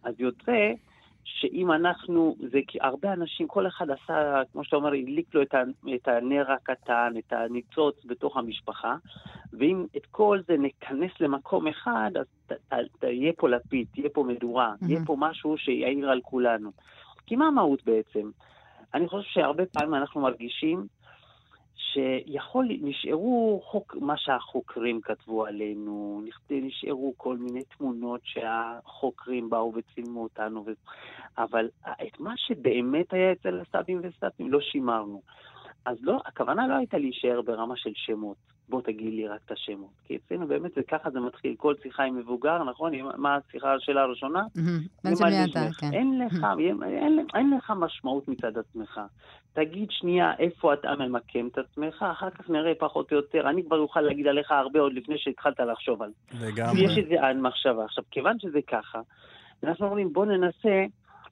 [0.05, 0.73] אז יוצא
[1.27, 6.09] שאם אנחנו, זה כי הרבה אנשים, כל אחד עשה, כמו שאתה אומר, הדליק לו את,
[6.09, 8.97] הנר הקטן, את הניצוץ בתוך המשפחה,
[9.53, 14.09] ואם את כל זה נכנס למקום אחד, אז ת, ת, ת, יהיה פה לפיד, תהיה
[14.09, 14.93] פה מדורה, מהמם.
[14.93, 16.71] יהיה פה משהו שיעיר על כולנו.
[17.27, 18.31] כי מה המהות בעצם?
[18.95, 20.87] אני חושב שהרבה פעמים אנחנו מרגישים
[21.97, 30.65] שיכול, נשארו חוק, מה שהחוקרים כתבו עלינו, נשארו כל מיני תמונות שהחוקרים באו וצילמו אותנו,
[30.67, 30.71] ו...
[31.39, 31.69] אבל
[32.03, 35.23] את מה שבאמת היה אצל הסבים וסבים לא שימרנו.
[35.87, 38.37] אז לא, הכוונה לא הייתה להישאר ברמה של שמות.
[38.69, 39.91] בוא תגיד לי רק את השמות.
[40.05, 42.93] כי אצלנו באמת זה ככה זה מתחיל, כל שיחה עם מבוגר, נכון?
[43.17, 44.43] מה השיחה השאלה הראשונה?
[45.45, 45.61] אתה.
[45.81, 45.93] כן.
[45.93, 49.01] אין לך, אין, אין, אין לך משמעות מצד עצמך.
[49.53, 53.51] תגיד שנייה איפה אתה ממקם את עצמך, אחר כך נראה פחות או יותר.
[53.51, 56.47] אני כבר אוכל להגיד עליך הרבה עוד לפני שהתחלת לחשוב על זה.
[56.47, 56.85] לגמרי.
[56.85, 57.85] יש איזה מחשבה.
[57.85, 59.01] עכשיו, כיוון שזה ככה,
[59.65, 60.85] אנחנו אומרים, בוא ננסה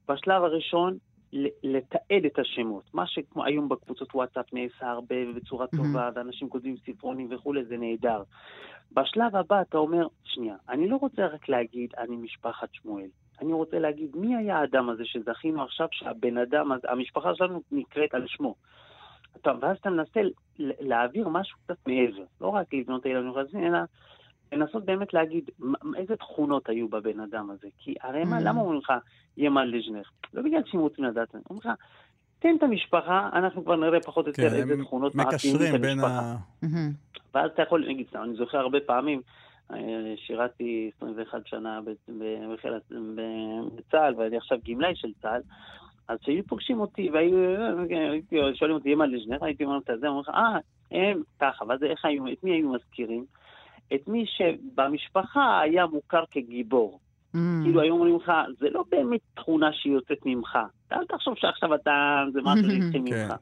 [0.09, 0.97] בשלב הראשון
[1.63, 2.95] לתעד את השמות.
[2.95, 5.67] מה שכמו היום בקבוצות וואטסאפ נעשה הרבה ובצורה.
[5.67, 8.23] טובה, ואנשים כותבים ספרונים וכולי, זה נהדר.
[8.93, 13.09] בשלב הבא אתה אומר, שנייה, אני לא רוצה רק להגיד, אני משפחת שמואל.
[13.41, 18.27] אני רוצה להגיד, מי היה האדם הזה שזכינו עכשיו שהבן אדם, המשפחה שלנו נקראת על
[18.27, 18.55] שמו.
[19.37, 20.21] אתה, ואז אתה מנסה
[20.59, 22.25] להעביר משהו קצת מעבר.
[22.41, 23.79] לא רק לבנות הילדים אלא
[24.57, 25.51] לנסות באמת להגיד
[25.97, 27.69] איזה תכונות היו בבן אדם הזה.
[27.79, 28.43] כי הרי מה, Mm.
[28.45, 28.93] למה אומרים לך,
[29.37, 30.03] ימל לז'נר?
[30.35, 31.69] לא בגלל שהם רוצים לדעת, אומרים לך,
[32.39, 35.81] תן את המשפחה, אנחנו כבר נראה פחות או יותר כן, איזה הם תכונות מקשרים את
[35.81, 36.21] בין המשפחה.
[36.21, 36.37] ה...
[36.63, 36.91] מהמם.
[37.35, 39.21] ואז אתה יכול, נגיד, אני זוכר הרבה פעמים,
[39.73, 39.77] אה,
[40.17, 45.41] שירתי 21 שנה ב- ב- בחיל הס- ב- בצה"ל, ואני עכשיו גמלאי של צה"ל,
[46.09, 47.35] אז כשהיו פוגשים אותי, והיו
[48.55, 50.59] שואלים אותי, אמא לז'נר, הייתי אומר את זה, אומרים לך, אה,
[50.91, 53.25] הם ככה, ואז איך היו, את מי היו מזכירים?
[53.95, 57.01] את מי שבמשפחה היה מוכר כגיבור.
[57.35, 57.63] מהמם.
[57.65, 60.59] כאילו היו אומרים לך, זה לא באמת תכונה שהיא יוצאת ממך.
[60.93, 62.99] אל תחשוב שעכשיו אתה, זה משהו כן.
[62.99, 63.35] ממך.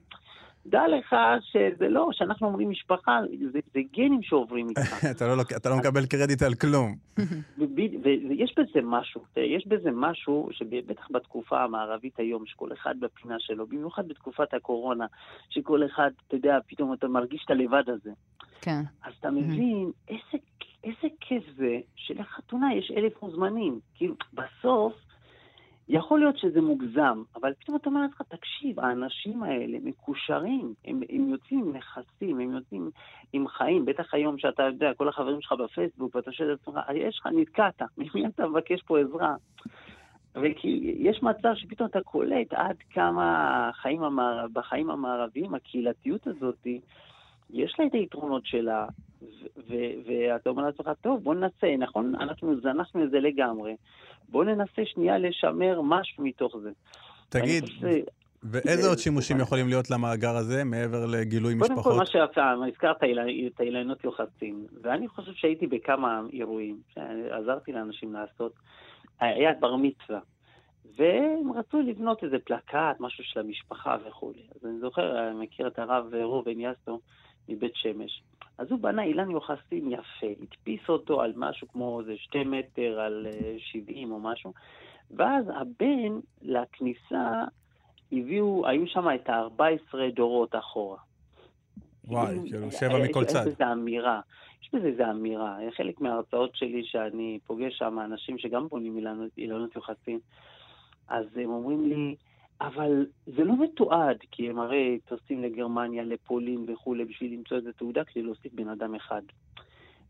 [0.67, 3.21] דע לך שזה לא, שאנחנו אומרים משפחה,
[3.53, 5.05] זה, זה גנים שעוברים איתך.
[5.11, 6.97] אתה לא אתה לא מקבל קרדיט על כלום.
[7.59, 13.67] ויש בזה משהו, תראה, יש בזה משהו שבטח בתקופה המערבית היום, שכל אחד בפינה שלו,
[13.67, 15.07] במיוחד בתקופת הקורונה,
[15.51, 18.11] שכל אחד, אתה יודע, פתאום אתה מרגיש את הלבד הזה.
[18.61, 18.83] כן.
[19.05, 20.45] אז אתה מבין איזה,
[20.85, 23.81] איזה כיף זה שלחתונה יש אלף מוזמנים.
[23.95, 24.93] כאילו, בסוף,
[25.89, 31.29] יכול להיות שזה מוגזם, אבל פתאום אתה אומר לעצמך, תקשיב, האנשים האלה מקושרים, הם, הם
[31.29, 32.91] יוצאים עם נכסים, הם יוצאים
[33.33, 33.85] עם חיים.
[33.85, 37.83] בטח היום שאתה יודע, כל החברים שלך בפייסבוק, ואתה שואל את עצמך, יש לך, נתקעת,
[37.99, 39.35] ממי אתה מבקש פה עזרה?
[40.35, 46.67] וכי יש מצב שפתאום אתה קולט עד כמה החיים המערב, בחיים המערביים, הקהילתיות הזאת,
[47.53, 48.87] יש לה את היתרונות שלה,
[50.07, 52.15] ואתה אומר לעצמך, טוב, בוא ננסה, נכון?
[52.15, 53.77] אנחנו זנחנו את זה לגמרי.
[54.29, 56.71] בוא ננסה שנייה לשמר משהו מתוך זה.
[57.29, 57.65] תגיד,
[58.43, 61.97] ואיזה עוד שימושים יכולים להיות למאגר הזה, מעבר לגילוי קודם כל, משפחות?
[61.97, 62.97] מה שאתה הזכרת,
[63.47, 68.53] את האילנות יוחסין, ואני חושב שהייתי בכמה אירועים, שעזרתי לאנשים לעשות,
[69.21, 70.21] היה בר מצווה,
[70.97, 74.43] והם רצו לבנות איזה פלקט, משהו של המשפחה וכולי.
[74.55, 77.01] אז אני זוכר, אני מכיר את הרב ראובן יאסו
[77.53, 78.23] מבית שמש.
[78.59, 83.27] אז הוא בנה אילן יוחסין יפה, הדפיס אותו על משהו כמו איזה שתי מטר על
[83.31, 84.53] אה, 70 או משהו,
[85.11, 87.45] ואז הבן לכניסה
[88.13, 90.99] הביאו, היו שם את ה-14 דורות אחורה.
[92.05, 93.45] וואי, כאילו, כאילו, יש- שבע יש- מכל צד.
[93.47, 94.21] יש בזה אמירה,
[94.63, 95.57] יש בזה איזה אמירה.
[95.77, 98.99] חלק מההרצאות שלי שאני פוגש שם אנשים שגם בונים
[99.39, 100.19] אילנות יוחסין,
[101.09, 102.15] אז הם אומרים לי,
[102.67, 108.05] אבל זה לא מתועד, כי הם הרי טסים לגרמניה, לפולין וכולי, בשביל למצוא איזה תעודה
[108.05, 109.23] כדי להוסיף בן אדם אחד.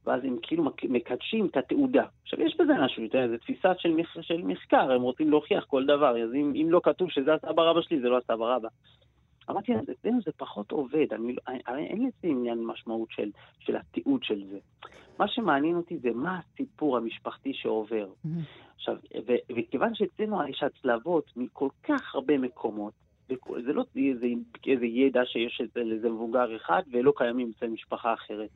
[0.06, 2.04] ואז הם כאילו מק- מקדשים את התעודה.
[2.22, 4.16] עכשיו, יש בזה משהו, אתה יודע, זו תפיסה של, מח...
[4.20, 7.80] של מחקר, הם רוצים להוכיח כל דבר, אז אם, אם לא כתוב שזה הסבא רבא
[7.82, 8.68] שלי, זה לא הסבא רבא.
[9.50, 14.22] אמרתי אצלנו זה פחות עובד, אני, לא- הרי אין לזה עניין משמעות של, של התיעוד
[14.24, 14.58] של זה.
[15.18, 18.08] מה שמעניין אותי זה מה הסיפור המשפחתי שעובר.
[18.24, 18.40] מהמם.
[18.76, 22.92] עכשיו, ו- וכיוון שאצלנו יש הצלבות מכל כך הרבה מקומות,
[23.64, 24.26] זה לא איזה,
[24.66, 28.50] איזה ידע שיש אצל איזה מבוגר אחד ולא קיימים אצל משפחה אחרת.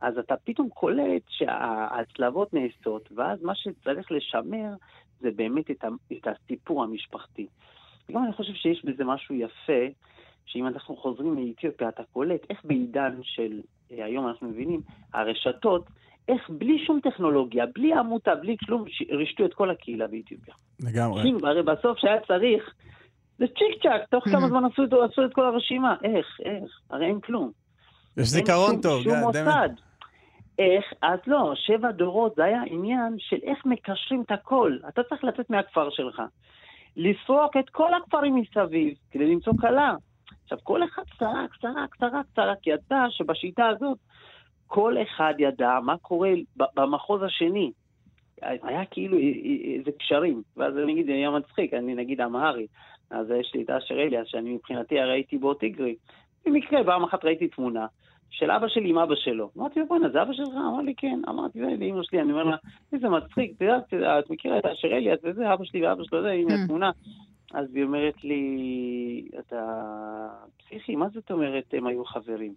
[0.00, 4.74] אז אתה פתאום קולט שההצלבות נעשות, ואז מה שצריך לשמר
[5.20, 7.46] זה באמת את, ה- את הסיפור המשפחתי.
[8.08, 9.82] וגם אני חושב שיש בזה משהו יפה,
[10.46, 13.60] שאם אנחנו חוזרים מאתיופיה, אתה קולט איך בעידן של,
[13.92, 14.80] אה, היום אנחנו מבינים,
[15.14, 15.86] הרשתות,
[16.28, 20.54] איך בלי שום טכנולוגיה, בלי עמותה, בלי כלום, רישתו את כל הקהילה באתיופיה.
[20.80, 21.22] לגמרי.
[21.22, 22.74] אם, הרי בסוף שהיה צריך,
[23.38, 25.96] זה צ'יק צ'אק, תוך כמה זמן עשו, עשו את כל הרשימה.
[26.04, 26.80] איך, איך?
[26.90, 27.50] הרי אין כלום.
[28.16, 29.02] יש זיכרון טוב.
[29.02, 29.18] שום.
[29.18, 29.68] מוסד.
[30.58, 34.76] איך, אז לא, שבע דורות זה היה עניין של איך מקשרים את הכל.
[34.88, 36.22] אתה צריך לצאת מהכפר שלך.
[36.96, 39.94] לסרוק את כל הכפרים מסביב כדי למצוא כלה.
[40.42, 43.98] עכשיו, כל אחד סרק, סרק, סרק, סרק, ידע שבשיטה הזאת
[44.66, 47.72] כל אחד ידע מה קורה במחוז השני.
[48.42, 49.18] היה כאילו
[49.78, 52.66] איזה קשרים, ואז אני אגיד, היה מצחיק, אני נגיד אמהרי,
[53.10, 55.96] אז יש לי את אשר אליאס, שאני מבחינתי הרי הייתי בו טיגרי.
[56.46, 57.86] במקרה, פעם אחת ראיתי תמונה
[58.30, 59.50] של אבא שלי עם אבא שלו.
[59.58, 60.48] אמרתי לו, בואנה, זה אבא שלך?
[60.54, 61.20] אמר לי, כן.
[61.28, 62.56] אמרתי, זה לאמא שלי, אני אומר לה,
[62.92, 66.30] איזה מצחיק, את יודעת, את מכירה את אשר אליאס וזה, אבא שלי ואבא שלו, זה,
[66.30, 66.90] הנה התמונה.
[67.54, 69.66] אז היא אומרת לי, אתה
[70.58, 72.54] פסיכי, מה זאת אומרת הם היו חברים?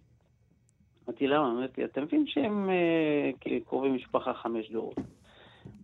[1.08, 1.50] אמרתי, למה?
[1.50, 4.96] אמרתי, אתה מבין שהם אה, כ- קרובי משפחה חמש דורות.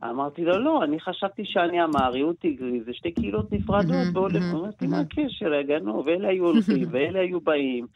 [0.05, 3.91] אמרתי לו, לא, אני חשבתי שאני אמרי, הוא טיגרי, זה שתי קהילות נפרדות.
[4.13, 4.43] בעולם.
[4.55, 5.55] אמרתי, מה הקשר?
[5.55, 7.87] הגנו, ואלה היו הולכים, ואלה היו באים.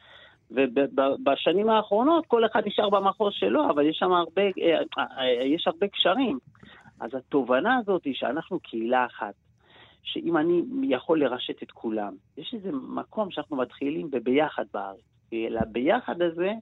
[0.50, 6.38] ובשנים האחרונות כל אחד נשאר במחוז שלו, אבל יש שם הרבה, אה, יש הרבה קשרים.
[7.00, 9.34] אז התובנה הזאת היא שאנחנו קהילה אחת,
[10.02, 15.00] שאם אני יכול לרשת את כולם, יש איזה מקום שאנחנו מתחילים בביחד בארץ.
[15.32, 16.52] לביחד הזה,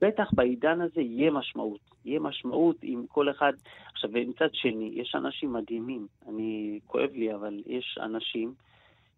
[0.00, 1.80] בטח בעידן הזה יהיה משמעות.
[2.04, 3.52] יהיה משמעות עם כל אחד.
[3.92, 6.06] עכשיו, ומצד שני, יש אנשים מדהימים.
[6.28, 8.54] אני, כואב לי, אבל יש אנשים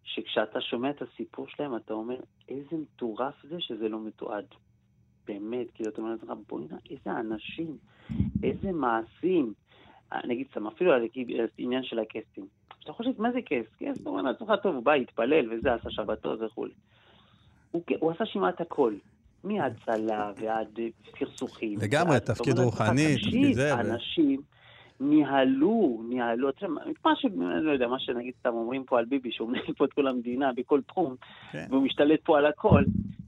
[0.05, 2.15] שכשאתה שומע את הסיפור שלהם, אתה אומר,
[2.49, 4.45] איזה מטורף זה שזה לא מתועד.
[5.27, 7.77] באמת, כאילו, אתה אומר לעצמך, בוא'נה, איזה אנשים,
[8.43, 9.53] איזה מעשים.
[10.23, 11.07] נגיד, סתם, אפילו על
[11.59, 12.47] העניין של הקסטים.
[12.83, 13.75] אתה חושב, מה זה קס?
[13.79, 16.73] קס, אתה אומר לעצמך, טוב, הוא בא, התפלל וזה, עשה שבתות וכולי.
[17.71, 18.93] הוא, הוא עשה כמעט הכל.
[19.43, 21.79] מהצלה ועד אה, סכסוכים.
[21.81, 24.41] לגמרי, תפקיד רוחני, תפקיד זה, אנשים
[24.99, 26.49] ניהלו, ניהלו,
[27.05, 27.25] מה ש...
[27.61, 30.53] לא יודע, מה שנגיד סתם אומרים פה על ביבי, שהוא מנהל פה את כל המדינה
[30.53, 31.15] בכל תחום,
[31.51, 31.65] כן.
[31.69, 32.83] והוא משתלט פה על הכל.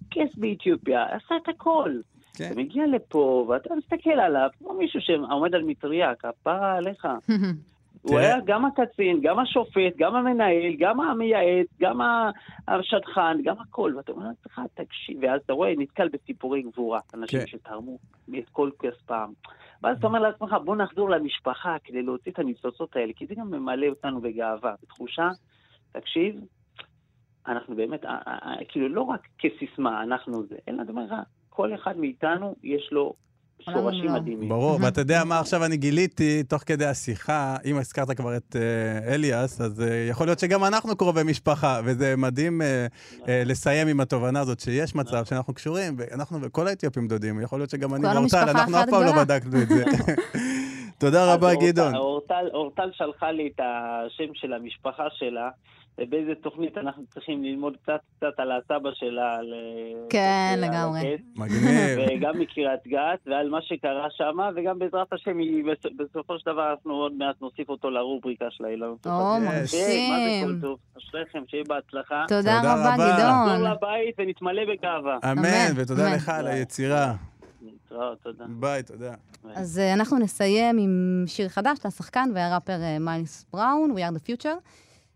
[0.09, 1.91] קס באתיופיה עשה את הכל.
[2.34, 2.49] כן.
[2.51, 7.07] אתה מגיע לפה, ואתה מסתכל עליו, כמו מישהו שעומד על מטריה, כפרה עליך.
[8.02, 12.00] הוא היה גם הקצין, גם השופט, גם המנהל, גם המייעץ, גם
[12.68, 13.93] השדכן, גם הכל.
[13.98, 17.48] ואתה אומר לעצמך, תקשיב, ואז אתה רואה, נתקל בסיפורי גבורה, אנשים כן.
[17.48, 17.98] שתרמו
[18.39, 19.32] את כל כספם.
[19.84, 23.52] ואז אתה אומר לעצמך, בוא נחזור למשפחה כדי להוציא את הניצוצות האלה, כי זה גם
[23.52, 25.30] ממלא אותנו בגאווה, בתחושה,
[25.91, 26.36] תקשיב,
[27.48, 31.14] אנחנו באמת, אה, אה, אה, כאילו לא רק כסיסמה, אנחנו זה, אלא אתה אומר לך,
[31.50, 33.14] כל אחד מאיתנו יש לו
[33.62, 34.14] שורשים.
[34.14, 34.49] מדהימים.
[34.49, 39.14] ברור, ואתה יודע מה עכשיו אני גיליתי, תוך כדי השיחה, אם הזכרת כבר את אה,
[39.14, 42.88] אליאס, אז אה, יכול להיות שגם אנחנו קרובי משפחה, וזה מדהים אה,
[43.28, 47.70] אה, לסיים עם התובנה הזאת, שיש מצב שאנחנו קשורים, ואנחנו וכל האתיופים דודים, יכול להיות
[47.70, 49.24] שגם אני ואורטל, אנחנו אף פעם לא.
[49.24, 49.84] בדקנו את זה.
[50.99, 51.95] תודה רבה, גדעון.
[51.95, 55.49] אורטל, אורטל שלחה לי את השם של המשפחה שלה,
[56.02, 59.36] ובאיזה תוכנית אנחנו צריכים ללמוד קצת קצת על הסבא שלה.
[59.36, 59.54] על,
[60.10, 61.18] כן, על לגמרי.
[61.36, 62.00] מגניב.
[62.18, 66.72] וגם מקריית גת, ועל מה שקרה שם, וגם בעזרת השם, היא- בס- בסופו של דבר
[66.72, 69.08] אנחנו עוד מעט נוסיף אותו לרובריקה של האילנות.
[69.08, 70.45] או, מה זה מרשים.
[70.48, 70.80] כל טוב?
[70.98, 72.26] אשריכם, שיהיה בהצלחה.
[72.28, 73.08] תודה תודה רבה, רבה.
[73.08, 73.72] נחזור גדעון.
[73.72, 75.18] לבית ונתמלא בגאווה.
[75.32, 76.16] אמן, אמן, ותודה אמן.
[76.16, 77.14] לך על היצירה.
[77.62, 78.45] להתראות, תודה.
[78.50, 79.14] ביי, תודה.
[79.56, 84.43] אז אה, אנחנו נסיים עם שיר חדש לשחקן והראפר אה, מיילס בראון, We are the
[84.43, 84.58] future.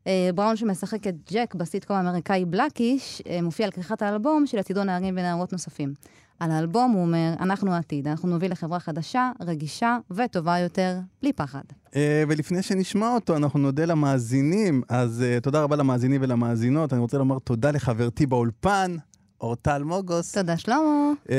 [0.07, 5.13] אה, בראון שמשחק את ג'ק בסיטקום האמריקאי בלאקיש, אה, מופיע על כריכת האלבום שלצידו נערים
[5.17, 5.93] ונערות נוספים.
[6.39, 11.61] על האלבום הוא אומר, אנחנו העתיד, אנחנו נוביל לחברה חדשה, רגישה וטובה יותר, בלי פחד.
[11.95, 14.81] אה, ולפני שנשמע אותו, אנחנו נודה למאזינים.
[14.89, 16.93] אז תודה רבה למאזינים ולמאזינות.
[16.93, 18.95] אני רוצה לומר תודה לחברתי באולפן,
[19.41, 20.31] אורטל מוגוס.
[20.31, 21.11] תודה, שלמה.
[21.29, 21.35] אה,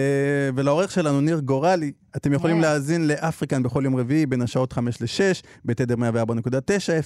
[0.55, 1.93] ולעורך שלנו, ניר גורלי.
[2.17, 2.63] אתם יכולים כן.
[2.63, 6.01] להאזין לאפריקן בכל יום רביעי בין השעות 5 ל-6, בתדר 104.9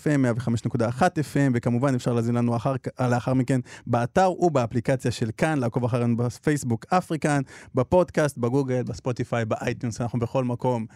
[0.04, 5.84] FM, 105.1 FM, וכמובן אפשר להאזין לנו אחר, לאחר מכן באתר ובאפליקציה של כאן, לעקוב
[5.84, 7.40] אחרינו בפייסבוק אפריקן,
[7.74, 10.86] בפודקאסט, בגוגל, בספוטיפיי, באייטיונס, אנחנו בכל מקום.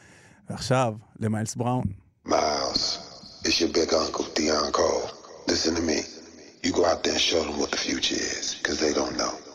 [0.51, 1.85] ועכשיו, למיילס בראון.
[2.27, 2.83] Miles,
[3.45, 5.09] it's your big uncle, Dion Cole.
[5.49, 6.01] Listen to me.
[6.65, 9.50] You go out there and show them what the future is, because they don't know.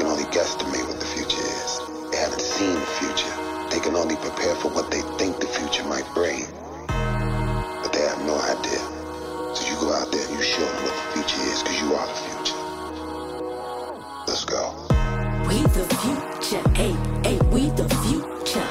[0.00, 1.78] Can only guesstimate what the future is.
[2.10, 3.34] They haven't seen the future.
[3.68, 6.46] They can only prepare for what they think the future might bring.
[6.88, 8.80] But they have no idea.
[9.52, 11.92] So you go out there and you show them what the future is, because you
[11.92, 12.56] are the future.
[14.24, 14.72] Let's go.
[15.44, 16.96] We the future, ay,
[17.28, 18.68] ay, we the future.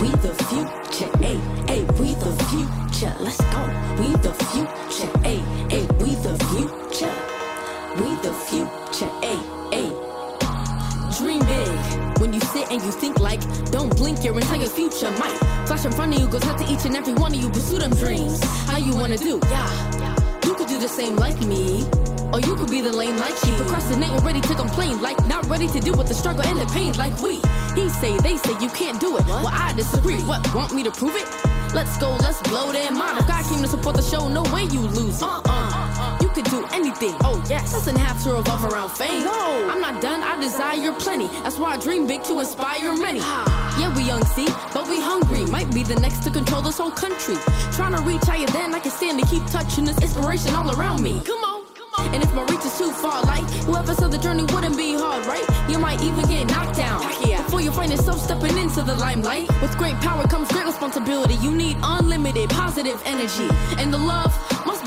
[0.00, 1.36] We the future, ay,
[1.68, 3.12] ay, we the future.
[3.20, 3.68] Let's go.
[4.00, 5.44] We the future, ay,
[5.76, 7.16] ay, we the future.
[8.00, 9.12] We the future,
[12.70, 13.40] and you think like,
[13.70, 16.28] don't blink, your entire future might flash in front of you.
[16.28, 18.42] Goes out to each and every one of you, pursue them dreams.
[18.66, 19.40] How you wanna do?
[19.50, 21.86] Yeah, you could do the same like me.
[22.32, 23.54] Or you could be the lame like you.
[23.56, 26.92] procrastinate ready to complain, like not ready to deal with the struggle and the pain,
[26.94, 27.40] like we.
[27.74, 29.26] He say, they say you can't do it.
[29.26, 30.20] Well, I disagree.
[30.22, 30.42] What?
[30.54, 31.26] Want me to prove it?
[31.74, 33.18] Let's go, let's blow their mind.
[33.18, 35.22] If God came to support the show, no way you lose.
[35.22, 35.67] Uh uh.
[36.28, 37.14] You could do anything.
[37.24, 39.24] Oh yes, doesn't have to revolve around fame.
[39.24, 40.22] No, I'm not done.
[40.22, 41.26] I desire plenty.
[41.42, 43.20] That's why I dream big to inspire many.
[43.22, 43.78] Ah.
[43.80, 45.46] Yeah, we young, see, but we hungry.
[45.46, 47.36] Might be the next to control this whole country.
[47.72, 51.02] Trying to reach higher than I can stand to keep touching this inspiration all around
[51.02, 51.22] me.
[51.24, 51.64] Come on.
[51.74, 52.14] Come on.
[52.14, 55.24] And if my reach is too far, like whoever said the journey wouldn't be hard,
[55.24, 55.46] right?
[55.70, 57.00] You might even get knocked down.
[57.48, 59.48] Before you find yourself stepping into the limelight.
[59.62, 61.36] With great power comes great responsibility.
[61.36, 63.48] You need unlimited positive energy.
[63.78, 64.36] And the love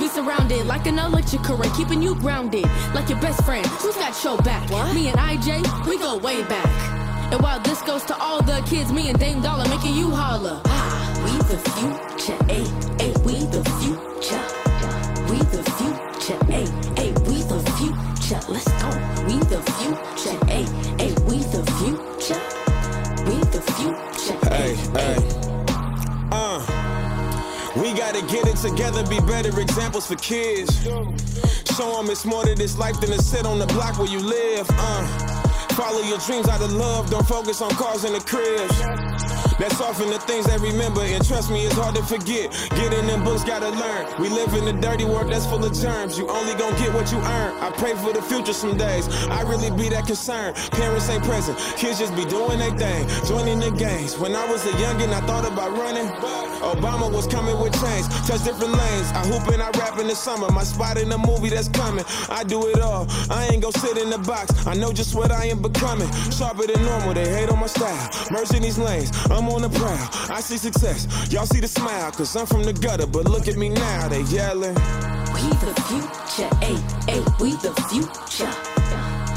[0.02, 2.66] be surrounded like an electric current, keeping you grounded.
[2.96, 4.68] Like your best friend, who's got your back?
[4.96, 6.66] Me and IJ, we go way back.
[7.32, 10.60] And while this goes to all the kids, me and Dame Dollar making you holler.
[10.66, 12.66] Ah, we the future, ay,
[13.00, 14.44] ay, we the future.
[15.30, 16.66] We the future, ay,
[16.98, 18.42] ay, we the future.
[18.52, 18.90] Let's go.
[19.28, 20.66] We the future, ay,
[21.00, 22.42] ay, we the future.
[23.28, 25.31] We the future, Hey, hey.
[28.12, 30.84] Gotta get it together, be better examples for kids.
[30.84, 34.20] Show them it's more to this life than to sit on the block where you
[34.20, 34.68] live.
[34.70, 35.08] Uh.
[35.76, 39.31] Follow your dreams out of love, don't focus on cars and the cribs.
[39.62, 42.50] That's often the things they remember, and trust me, it's hard to forget.
[42.72, 44.08] Get in them books, gotta learn.
[44.20, 46.18] We live in a dirty world that's full of germs.
[46.18, 47.54] You only gon' get what you earn.
[47.62, 49.08] I pray for the future some days.
[49.28, 50.56] I really be that concerned.
[50.72, 54.18] Parents ain't present, kids just be doing their thing, joining the gangs.
[54.18, 56.08] When I was a youngin', I thought about running.
[56.66, 59.12] Obama was coming with chains, touch different lanes.
[59.14, 60.50] I hoop and I rap in the summer.
[60.50, 62.06] My spot in the movie that's coming.
[62.30, 63.06] I do it all.
[63.30, 64.66] I ain't gon' sit in the box.
[64.66, 66.10] I know just what I am becoming.
[66.32, 68.10] Sharper than normal, they hate on my style.
[68.32, 70.10] Merging these lanes, I'm on the prowl.
[70.36, 72.12] I see success, y'all see the smile.
[72.12, 74.76] Cause I'm from the gutter, but look at me now, they yelling.
[75.34, 76.78] We the future, ay,
[77.08, 78.52] ay, we the future.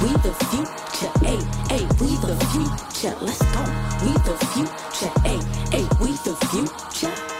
[0.03, 1.39] We the future, ay,
[1.71, 3.17] ay, we the future.
[3.21, 3.63] Let's go.
[4.03, 5.41] We the future, ay,
[5.73, 7.34] ay, we the future.